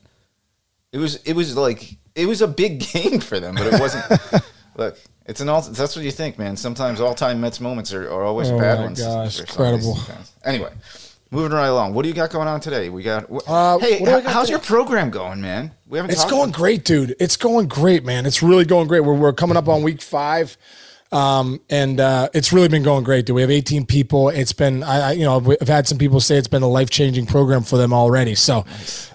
It 0.91 0.97
was 0.97 1.15
it 1.23 1.33
was 1.33 1.55
like 1.57 1.97
it 2.15 2.25
was 2.27 2.41
a 2.41 2.47
big 2.47 2.79
game 2.93 3.19
for 3.19 3.39
them, 3.39 3.55
but 3.55 3.67
it 3.67 3.79
wasn't. 3.79 4.05
Look, 4.75 4.97
it's 5.25 5.41
an 5.41 5.49
all. 5.49 5.61
That's 5.61 5.95
what 5.95 6.05
you 6.05 6.11
think, 6.11 6.37
man. 6.37 6.55
Sometimes 6.55 7.01
all 7.01 7.15
time 7.15 7.41
Mets 7.41 7.59
moments 7.59 7.93
are, 7.93 8.07
are 8.09 8.23
always 8.23 8.49
Oh 8.49 8.59
bad 8.59 8.79
ones. 8.79 9.01
gosh, 9.01 9.39
incredible. 9.39 9.97
Anyway, 10.43 10.71
moving 11.31 11.51
right 11.51 11.67
along. 11.67 11.93
What 11.93 12.03
do 12.03 12.09
you 12.09 12.15
got 12.15 12.29
going 12.29 12.47
on 12.47 12.59
today? 12.59 12.89
We 12.89 13.01
got. 13.03 13.25
Uh, 13.47 13.79
hey, 13.79 14.03
got 14.03 14.23
how's 14.25 14.49
your 14.49 14.59
program 14.59 15.09
going, 15.09 15.41
man? 15.41 15.71
We 15.87 15.97
haven't. 15.97 16.11
It's 16.11 16.25
going 16.25 16.51
great, 16.51 16.83
dude. 16.85 17.15
It's 17.19 17.37
going 17.37 17.67
great, 17.67 18.05
man. 18.05 18.25
It's 18.25 18.43
really 18.43 18.65
going 18.65 18.87
great. 18.87 19.01
We're, 19.01 19.15
we're 19.15 19.33
coming 19.33 19.57
up 19.57 19.67
on 19.67 19.81
week 19.81 20.01
five. 20.01 20.57
Um, 21.11 21.61
and 21.69 21.99
uh, 21.99 22.29
it's 22.33 22.51
really 22.51 22.67
been 22.67 22.83
going 22.83 23.03
great, 23.03 23.25
Do 23.25 23.33
We 23.35 23.41
have 23.41 23.51
18 23.51 23.85
people. 23.85 24.29
It's 24.29 24.51
been, 24.51 24.83
I, 24.83 24.99
I 24.99 25.11
you 25.13 25.23
know, 25.23 25.55
I've 25.61 25.67
had 25.67 25.87
some 25.87 25.97
people 25.97 26.19
say 26.19 26.35
it's 26.35 26.47
been 26.47 26.63
a 26.63 26.67
life 26.67 26.89
changing 26.89 27.25
program 27.27 27.61
for 27.63 27.77
them 27.77 27.93
already. 27.93 28.35
So, 28.35 28.65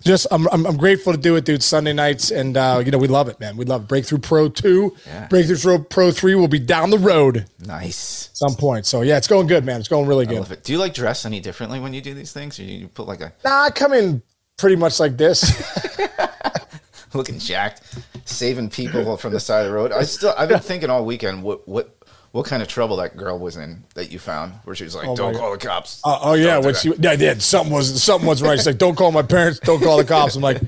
just 0.02 0.26
I'm, 0.30 0.48
I'm, 0.50 0.66
I'm 0.66 0.76
grateful 0.76 1.12
to 1.12 1.18
do 1.18 1.36
it, 1.36 1.44
dude. 1.44 1.62
Sunday 1.62 1.92
nights, 1.92 2.30
and 2.30 2.56
uh, 2.56 2.80
you 2.84 2.90
know, 2.90 2.96
we 2.98 3.08
love 3.08 3.28
it, 3.28 3.38
man. 3.40 3.56
We 3.56 3.64
love 3.66 3.82
it. 3.82 3.88
Breakthrough 3.88 4.18
Pro 4.18 4.48
Two, 4.48 4.96
Yeah. 5.06 5.26
Breakthrough 5.26 5.58
Pro 5.58 5.78
Pro 5.80 6.10
Three 6.10 6.34
will 6.36 6.48
be 6.48 6.60
down 6.60 6.90
the 6.90 6.98
road 6.98 7.46
Nice. 7.66 8.30
some 8.32 8.54
point. 8.54 8.86
So 8.86 9.02
yeah, 9.02 9.18
it's 9.18 9.28
going 9.28 9.46
good, 9.46 9.64
man. 9.66 9.80
It's 9.80 9.88
going 9.88 10.06
really 10.06 10.26
I 10.26 10.30
good. 10.30 10.38
love 10.38 10.52
it. 10.52 10.64
Do 10.64 10.72
you 10.72 10.78
like 10.78 10.94
dress 10.94 11.26
any 11.26 11.40
differently 11.40 11.80
when 11.80 11.92
you 11.92 12.00
do 12.00 12.14
these 12.14 12.32
things? 12.32 12.58
Or 12.58 12.62
you 12.62 12.88
put 12.88 13.08
like 13.08 13.20
a 13.20 13.32
Nah, 13.44 13.64
I 13.64 13.70
come 13.70 13.92
in 13.92 14.22
pretty 14.56 14.76
much 14.76 15.00
like 15.00 15.16
this. 15.18 15.52
looking 17.14 17.38
jacked, 17.38 17.82
saving 18.24 18.70
people 18.70 19.16
from 19.16 19.32
the 19.32 19.40
side 19.40 19.64
of 19.66 19.70
the 19.70 19.74
road. 19.76 19.92
I 19.92 20.02
still, 20.04 20.34
I've 20.36 20.48
been 20.48 20.60
thinking 20.60 20.90
all 20.90 21.04
weekend 21.04 21.42
what 21.42 21.66
what 21.68 21.96
what 22.32 22.46
kind 22.46 22.62
of 22.62 22.68
trouble 22.68 22.96
that 22.96 23.16
girl 23.16 23.38
was 23.38 23.56
in 23.56 23.84
that 23.94 24.12
you 24.12 24.18
found, 24.18 24.52
where 24.64 24.76
she 24.76 24.84
was 24.84 24.94
like, 24.94 25.08
Oh, 25.08 25.16
"Don't 25.16 25.34
call 25.36 25.52
the 25.52 25.58
cops." 25.58 26.00
Uh, 26.04 26.18
oh 26.22 26.34
yeah, 26.34 26.58
when 26.58 26.74
she 26.74 26.92
yeah, 26.98 27.12
yeah 27.12 27.34
something 27.38 27.72
was 27.72 28.02
something 28.02 28.26
wasn't 28.26 28.48
right. 28.48 28.58
She's 28.58 28.66
like, 28.66 28.78
"Don't 28.78 28.94
call 28.96 29.10
my 29.12 29.22
parents. 29.22 29.58
Don't 29.60 29.82
call 29.82 29.96
the 29.96 30.04
cops." 30.04 30.36
I'm 30.36 30.42
like, 30.42 30.60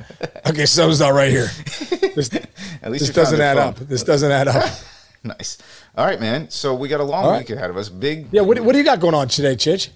"Okay, 0.47 0.67
something's 0.67 1.01
not 1.01 1.12
right 1.12 1.31
here. 1.31 1.49
This, 2.15 2.31
At 2.83 2.91
least 2.91 3.07
this 3.07 3.15
doesn't 3.15 3.41
add 3.41 3.57
phone. 3.57 3.69
up. 3.69 3.77
This 3.77 4.03
doesn't 4.03 4.31
add 4.31 4.49
up." 4.49 4.71
Nice. 5.25 5.57
All 5.97 6.05
right, 6.05 6.19
man. 6.19 6.51
So 6.51 6.75
we 6.75 6.88
got 6.88 6.99
a 6.99 7.05
long 7.05 7.27
right. 7.27 7.38
week 7.38 7.51
ahead 7.51 7.71
of 7.71 7.77
us. 7.77 7.88
Big. 7.88 8.27
Yeah, 8.33 8.41
what, 8.41 8.59
what 8.59 8.73
do 8.73 8.79
you 8.79 8.85
got 8.85 8.99
going 8.99 9.15
on 9.15 9.29
today, 9.29 9.55
Chinch? 9.55 9.88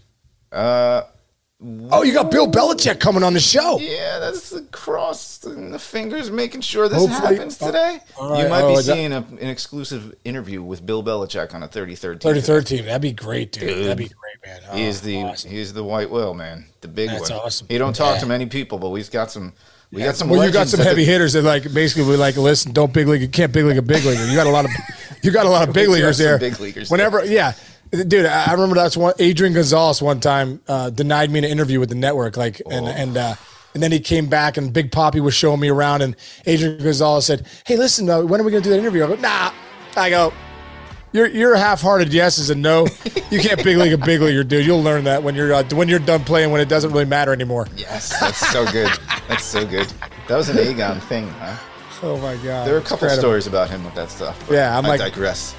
Uh, 0.52 1.02
Oh, 1.90 2.02
you 2.02 2.12
got 2.12 2.30
Bill 2.30 2.50
Belichick 2.50 3.00
coming 3.00 3.22
on 3.22 3.32
the 3.32 3.40
show. 3.40 3.78
yeah, 3.80 4.15
that's 4.30 4.50
the 4.50 4.62
cross 4.72 5.42
and 5.44 5.72
the 5.72 5.78
fingers, 5.78 6.30
making 6.30 6.60
sure 6.60 6.88
this 6.88 6.98
Hopefully- 6.98 7.36
happens 7.36 7.56
today. 7.58 8.00
right. 8.20 8.42
You 8.42 8.48
might 8.48 8.62
Oh, 8.62 8.76
be 8.76 8.82
seeing 8.82 9.12
a, 9.12 9.18
an 9.18 9.48
exclusive 9.48 10.14
interview 10.24 10.62
with 10.62 10.84
Bill 10.84 11.02
Belichick 11.02 11.54
on 11.54 11.62
a 11.62 11.68
33rd. 11.68 12.20
Thirty 12.20 12.40
third 12.40 12.66
team. 12.66 12.84
That'd 12.86 13.02
be 13.02 13.12
great, 13.12 13.52
dude. 13.52 13.68
Dude. 13.68 13.84
That'd 13.86 13.98
be 13.98 14.04
great, 14.08 14.46
man. 14.46 14.60
Oh, 14.70 14.76
He 14.76 14.84
is 14.84 15.00
the 15.00 15.22
awesome. 15.22 15.50
he 15.50 15.58
is 15.58 15.72
the 15.72 15.84
white 15.84 16.10
whale, 16.10 16.34
man. 16.34 16.66
The 16.80 16.88
big 16.88 17.08
That's 17.10 17.30
one. 17.30 17.40
awesome. 17.40 17.66
He 17.70 17.78
don't 17.78 17.94
talk 17.96 18.14
Yeah. 18.16 18.20
to 18.20 18.26
many 18.26 18.46
people, 18.46 18.78
but 18.78 18.90
we've 18.90 19.10
got 19.10 19.30
some. 19.30 19.52
We 19.92 20.02
got 20.02 20.16
some. 20.16 20.28
Well, 20.28 20.44
you 20.44 20.50
got 20.52 20.68
some 20.68 20.80
heavy 20.80 21.04
the- 21.04 21.12
hitters 21.12 21.32
that 21.34 21.42
like 21.42 21.72
basically 21.72 22.04
we 22.10 22.16
like 22.16 22.36
listen. 22.36 22.72
Don't 22.72 22.92
big 22.92 23.06
league. 23.06 23.22
You 23.22 23.28
can't 23.28 23.52
big 23.52 23.64
league 23.64 23.78
a 23.78 23.82
big 23.82 24.04
leaguer. 24.04 24.24
You 24.26 24.34
got 24.34 24.46
a 24.48 24.50
lot 24.50 24.64
of 24.64 24.70
you 25.22 25.30
got 25.30 25.46
a 25.46 25.48
lot 25.48 25.68
of 25.68 25.74
big 25.80 25.88
leaguers 25.88 26.18
there. 26.18 26.38
big 26.38 26.58
leaguers 26.58 26.90
Whenever, 26.90 27.24
yeah, 27.24 27.52
dude, 27.92 28.26
I 28.26 28.52
remember 28.52 28.74
that's 28.74 28.96
one. 28.96 29.14
Adrian 29.20 29.54
Gonzalez 29.54 30.02
one 30.02 30.18
time 30.20 30.60
uh, 30.66 30.90
denied 30.90 31.30
me 31.30 31.38
an 31.38 31.44
interview 31.44 31.78
with 31.78 31.88
the 31.88 31.94
network, 31.94 32.36
like, 32.36 32.60
Oh. 32.66 32.70
and 32.70 32.88
and 32.88 33.16
uh, 33.16 33.34
and 33.76 33.82
then 33.82 33.92
he 33.92 34.00
came 34.00 34.26
back 34.26 34.56
and 34.56 34.72
Big 34.72 34.90
Papi 34.90 35.20
was 35.20 35.34
showing 35.34 35.60
me 35.60 35.68
around, 35.68 36.00
and 36.02 36.16
Adrian 36.46 36.78
Gonzalez 36.82 37.26
said, 37.26 37.46
"Hey, 37.66 37.76
listen, 37.76 38.08
uh, 38.10 38.22
when 38.22 38.40
are 38.40 38.44
we 38.44 38.50
going 38.50 38.62
to 38.62 38.68
do 38.68 38.72
that 38.74 38.78
interview?" 38.80 39.04
I 39.04 39.08
go, 39.08 39.14
"Nah." 39.16 39.52
I 39.96 40.08
go, 40.10 40.32
"Your 41.12 41.26
your 41.28 41.54
half-hearted 41.56 42.12
yes 42.12 42.38
is 42.38 42.50
a 42.50 42.54
no. 42.54 42.86
You 43.30 43.40
can't 43.40 43.62
big 43.62 43.76
league 43.76 43.92
a 43.92 43.98
big 43.98 44.20
leaguer, 44.20 44.44
dude. 44.44 44.64
You'll 44.64 44.82
learn 44.82 45.04
that 45.04 45.22
when 45.22 45.34
you're 45.34 45.52
uh, 45.52 45.62
when 45.72 45.88
you're 45.88 45.98
done 45.98 46.24
playing 46.24 46.50
when 46.52 46.60
it 46.60 46.68
doesn't 46.68 46.90
really 46.92 47.04
matter 47.04 47.32
anymore." 47.32 47.66
Yes, 47.76 48.18
that's 48.18 48.38
so 48.50 48.64
good. 48.72 48.90
That's 49.28 49.44
so 49.44 49.66
good. 49.66 49.92
That 50.28 50.36
was 50.36 50.48
an 50.48 50.58
A-Gon 50.58 51.00
thing, 51.02 51.28
huh? 51.38 51.56
Oh 52.02 52.18
my 52.18 52.34
god, 52.36 52.66
There 52.66 52.74
are 52.74 52.78
a 52.78 52.82
couple 52.82 52.96
incredible. 53.06 53.20
stories 53.22 53.46
about 53.46 53.70
him 53.70 53.84
with 53.84 53.94
that 53.94 54.10
stuff. 54.10 54.36
Yeah, 54.50 54.76
I'm 54.76 54.84
I 54.86 54.88
like- 54.90 55.00
digress. 55.00 55.54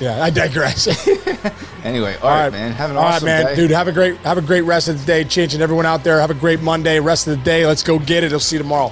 Yeah, 0.00 0.22
I 0.22 0.30
digress. 0.30 0.88
Anyway, 1.84 2.16
all 2.22 2.30
right, 2.30 2.50
man. 2.50 2.72
Have 2.72 2.90
an 2.90 2.96
All 2.96 3.02
right, 3.02 3.16
awesome 3.16 3.26
man. 3.26 3.44
day. 3.44 3.56
Dude, 3.56 3.70
have 3.70 3.88
a 3.88 3.92
great 3.92 4.16
have 4.20 4.38
a 4.38 4.40
great 4.42 4.62
rest 4.62 4.88
of 4.88 4.98
the 4.98 5.04
day. 5.04 5.22
Change 5.22 5.52
and 5.52 5.62
everyone 5.62 5.84
out 5.84 6.02
there, 6.02 6.18
have 6.18 6.30
a 6.30 6.34
great 6.34 6.62
Monday, 6.62 6.98
rest 6.98 7.26
of 7.26 7.36
the 7.36 7.44
day. 7.44 7.66
Let's 7.66 7.82
go 7.82 7.98
get 7.98 8.24
it. 8.24 8.32
I'll 8.32 8.40
see 8.40 8.56
you 8.56 8.62
tomorrow. 8.62 8.90